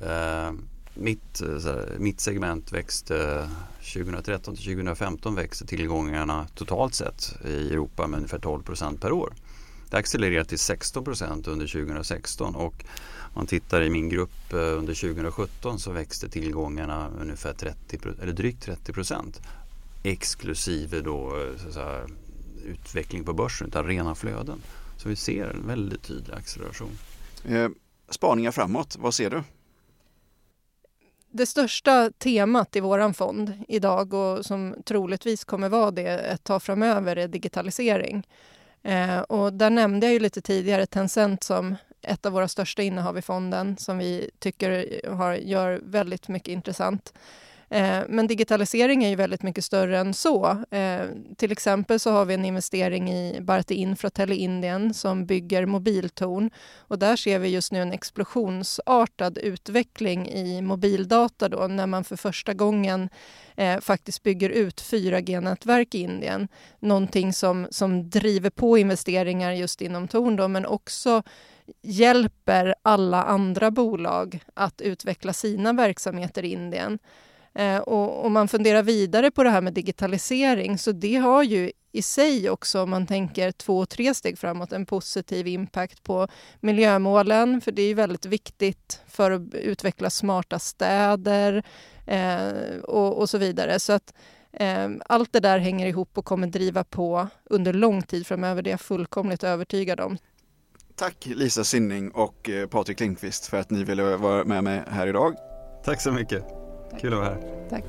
Eh, 0.00 0.52
mitt, 0.94 1.40
eh, 1.40 1.48
här, 1.48 1.96
mitt 1.98 2.20
segment 2.20 2.72
växte 2.72 3.16
eh, 3.16 3.92
2013 3.94 4.56
till 4.56 4.64
2015 4.64 5.34
växte 5.34 5.66
tillgångarna 5.66 6.46
totalt 6.54 6.94
sett 6.94 7.36
i 7.44 7.70
Europa 7.70 8.06
med 8.06 8.16
ungefär 8.16 8.38
12 8.38 8.62
procent 8.62 9.00
per 9.00 9.12
år. 9.12 9.32
Det 9.90 9.96
accelererade 9.96 10.48
till 10.48 10.58
16 10.58 11.04
procent 11.04 11.48
under 11.48 11.66
2016 11.66 12.54
och 12.54 12.84
om 13.20 13.32
man 13.34 13.46
tittar 13.46 13.82
i 13.82 13.90
min 13.90 14.08
grupp 14.08 14.52
eh, 14.52 14.58
under 14.58 14.94
2017 14.94 15.78
så 15.78 15.92
växte 15.92 16.28
tillgångarna 16.28 17.10
ungefär 17.20 17.52
30, 17.52 17.98
eller 18.22 18.32
drygt 18.32 18.62
30 18.62 18.92
procent 18.92 19.40
exklusive 20.02 21.00
då 21.00 21.32
så 21.70 22.00
utveckling 22.64 23.24
på 23.24 23.32
börsen 23.32 23.66
utan 23.66 23.86
rena 23.86 24.14
flöden. 24.14 24.62
Så 24.98 25.08
vi 25.08 25.16
ser 25.16 25.46
en 25.46 25.66
väldigt 25.66 26.02
tydlig 26.02 26.34
acceleration. 26.34 26.98
Eh, 27.44 27.68
spaningar 28.08 28.50
framåt, 28.50 28.96
vad 28.98 29.14
ser 29.14 29.30
du? 29.30 29.42
Det 31.30 31.46
största 31.46 32.10
temat 32.18 32.76
i 32.76 32.80
vår 32.80 33.12
fond 33.12 33.52
idag 33.68 34.14
och 34.14 34.46
som 34.46 34.74
troligtvis 34.84 35.44
kommer 35.44 35.68
vara 35.68 35.90
det 35.90 36.18
ett 36.18 36.44
tag 36.44 36.62
framöver 36.62 37.16
är 37.16 37.28
digitalisering. 37.28 38.26
Eh, 38.82 39.20
och 39.20 39.52
där 39.52 39.70
nämnde 39.70 40.06
jag 40.06 40.12
ju 40.12 40.20
lite 40.20 40.40
tidigare 40.40 40.86
Tencent 40.86 41.42
som 41.42 41.76
ett 42.02 42.26
av 42.26 42.32
våra 42.32 42.48
största 42.48 42.82
innehav 42.82 43.18
i 43.18 43.22
fonden 43.22 43.76
som 43.76 43.98
vi 43.98 44.30
tycker 44.38 45.00
har, 45.10 45.34
gör 45.34 45.80
väldigt 45.82 46.28
mycket 46.28 46.52
intressant. 46.52 47.12
Eh, 47.70 48.00
men 48.08 48.26
digitalisering 48.26 49.04
är 49.04 49.08
ju 49.08 49.16
väldigt 49.16 49.42
mycket 49.42 49.64
större 49.64 49.98
än 49.98 50.14
så. 50.14 50.64
Eh, 50.70 51.00
till 51.36 51.52
exempel 51.52 52.00
så 52.00 52.10
har 52.10 52.24
vi 52.24 52.34
en 52.34 52.44
investering 52.44 53.10
i 53.10 53.40
Bharti 53.40 53.74
Infratel 53.74 54.32
i 54.32 54.36
Indien 54.36 54.94
som 54.94 55.26
bygger 55.26 55.66
mobiltorn. 55.66 56.50
Och 56.76 56.98
där 56.98 57.16
ser 57.16 57.38
vi 57.38 57.48
just 57.48 57.72
nu 57.72 57.82
en 57.82 57.92
explosionsartad 57.92 59.38
utveckling 59.38 60.28
i 60.28 60.62
mobildata 60.62 61.48
då, 61.48 61.66
när 61.66 61.86
man 61.86 62.04
för 62.04 62.16
första 62.16 62.54
gången 62.54 63.08
eh, 63.56 63.80
faktiskt 63.80 64.22
bygger 64.22 64.50
ut 64.50 64.82
4G-nätverk 64.82 65.94
i 65.94 65.98
Indien. 65.98 66.48
Någonting 66.78 67.32
som, 67.32 67.66
som 67.70 68.10
driver 68.10 68.50
på 68.50 68.78
investeringar 68.78 69.52
just 69.52 69.82
inom 69.82 70.08
torn 70.08 70.36
då, 70.36 70.48
men 70.48 70.66
också 70.66 71.22
hjälper 71.82 72.74
alla 72.82 73.22
andra 73.22 73.70
bolag 73.70 74.40
att 74.54 74.80
utveckla 74.80 75.32
sina 75.32 75.72
verksamheter 75.72 76.44
i 76.44 76.52
Indien. 76.52 76.98
Eh, 77.58 77.78
och 77.78 78.24
om 78.26 78.32
man 78.32 78.48
funderar 78.48 78.82
vidare 78.82 79.30
på 79.30 79.42
det 79.42 79.50
här 79.50 79.60
med 79.60 79.72
digitalisering 79.72 80.78
så 80.78 80.92
det 80.92 81.16
har 81.16 81.42
ju 81.42 81.72
i 81.92 82.02
sig 82.02 82.50
också, 82.50 82.82
om 82.82 82.90
man 82.90 83.06
tänker 83.06 83.52
två, 83.52 83.86
tre 83.86 84.14
steg 84.14 84.38
framåt, 84.38 84.72
en 84.72 84.86
positiv 84.86 85.46
impact 85.46 86.02
på 86.02 86.28
miljömålen. 86.60 87.60
För 87.60 87.72
det 87.72 87.82
är 87.82 87.94
väldigt 87.94 88.26
viktigt 88.26 89.00
för 89.06 89.30
att 89.30 89.54
utveckla 89.54 90.10
smarta 90.10 90.58
städer 90.58 91.62
eh, 92.06 92.78
och, 92.82 93.18
och, 93.18 93.30
så 93.30 93.38
vidare. 93.38 93.80
Så 93.80 93.92
att 93.92 94.14
eh, 94.52 94.88
allt 95.06 95.32
det 95.32 95.40
där 95.40 95.58
hänger 95.58 95.86
ihop 95.86 96.18
och 96.18 96.24
kommer 96.24 96.46
driva 96.46 96.84
på 96.84 97.28
under 97.44 97.72
lång 97.72 98.02
tid 98.02 98.26
framöver. 98.26 98.62
Det 98.62 98.70
är 98.70 98.72
jag 98.72 98.80
fullkomligt 98.80 99.44
övertygad 99.44 100.00
om. 100.00 100.18
Tack 100.94 101.26
Lisa 101.26 101.64
Sinning 101.64 102.10
och 102.10 102.48
eh, 102.48 102.66
Patrik 102.66 103.00
Lindqvist 103.00 103.46
för 103.46 103.56
att 103.56 103.70
ni 103.70 103.84
ville 103.84 104.16
vara 104.16 104.44
med 104.44 104.64
mig 104.64 104.82
här 104.90 105.06
idag. 105.06 105.34
Tack 105.84 106.00
så 106.00 106.12
mycket. 106.12 106.57
Kul 107.00 107.12
att 107.12 107.18
vara 107.18 107.28
här. 107.28 107.38
Tack. 107.70 107.84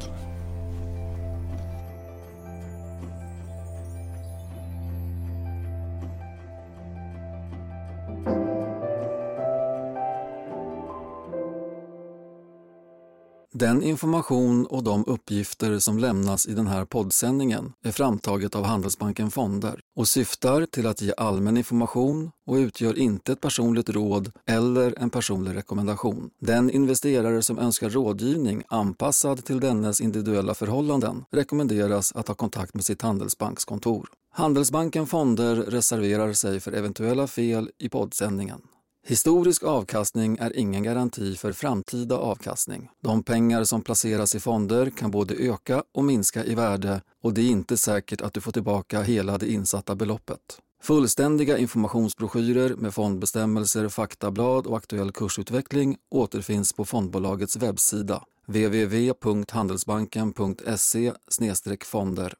Den 13.54 13.84
information 13.84 14.66
och 14.66 14.84
de 14.84 15.04
uppgifter 15.08 15.80
som 15.80 15.98
lämnas 15.98 16.48
i 16.48 16.54
den 16.54 16.68
här 16.68 16.86
poddsändningen 16.86 17.74
är 17.84 17.92
framtaget 17.92 18.56
av 18.56 18.64
Handelsbanken 18.64 19.32
Fonder 19.32 19.80
och 19.96 20.08
syftar 20.08 20.66
till 20.66 20.88
att 20.88 21.02
ge 21.02 21.14
allmän 21.18 21.58
information 21.58 22.32
och 22.48 22.56
utgör 22.56 22.98
inte 23.00 23.32
ett 23.32 23.42
personligt 23.42 23.90
råd 23.90 24.32
eller 24.46 25.00
en 25.00 25.10
personlig 25.10 25.56
rekommendation. 25.56 26.30
Den 26.42 26.70
investerare 26.70 27.42
som 27.42 27.60
önskar 27.60 27.90
rådgivning 27.90 28.64
anpassad 28.68 29.46
till 29.46 29.60
dennes 29.60 30.02
individuella 30.02 30.54
förhållanden 30.54 31.26
rekommenderas 31.32 32.16
att 32.16 32.28
ha 32.28 32.36
kontakt 32.36 32.74
med 32.74 32.86
sitt 32.86 33.02
Handelsbankskontor. 33.02 34.10
Handelsbanken 34.32 35.08
Fonder 35.08 35.56
reserverar 35.56 36.34
sig 36.34 36.60
för 36.60 36.72
eventuella 36.72 37.28
fel 37.28 37.70
i 37.80 37.90
poddsändningen. 37.90 38.62
Historisk 39.08 39.64
avkastning 39.64 40.38
är 40.38 40.58
ingen 40.58 40.84
garanti 40.84 41.36
för 41.36 41.52
framtida 41.52 42.18
avkastning. 42.18 42.90
De 43.04 43.24
pengar 43.24 43.64
som 43.64 43.82
placeras 43.82 44.36
i 44.36 44.40
fonder 44.40 44.90
kan 44.90 45.12
både 45.12 45.36
öka 45.36 45.84
och 45.94 46.04
minska 46.04 46.46
i 46.46 46.56
värde 46.56 47.02
och 47.24 47.34
det 47.34 47.42
är 47.42 47.50
inte 47.50 47.78
säkert 47.78 48.22
att 48.22 48.34
du 48.34 48.42
får 48.42 48.52
tillbaka 48.52 49.02
hela 49.02 49.38
det 49.38 49.52
insatta 49.52 49.96
beloppet. 49.96 50.40
Fullständiga 50.82 51.58
informationsbroschyrer 51.58 52.76
med 52.76 52.94
fondbestämmelser, 52.94 53.90
faktablad 53.90 54.68
och 54.68 54.78
aktuell 54.78 55.12
kursutveckling 55.12 55.98
återfinns 56.12 56.74
på 56.74 56.86
fondbolagets 56.86 57.56
webbsida 57.56 58.24
www.handelsbanken.se 58.50 61.14
fonder. 61.86 62.34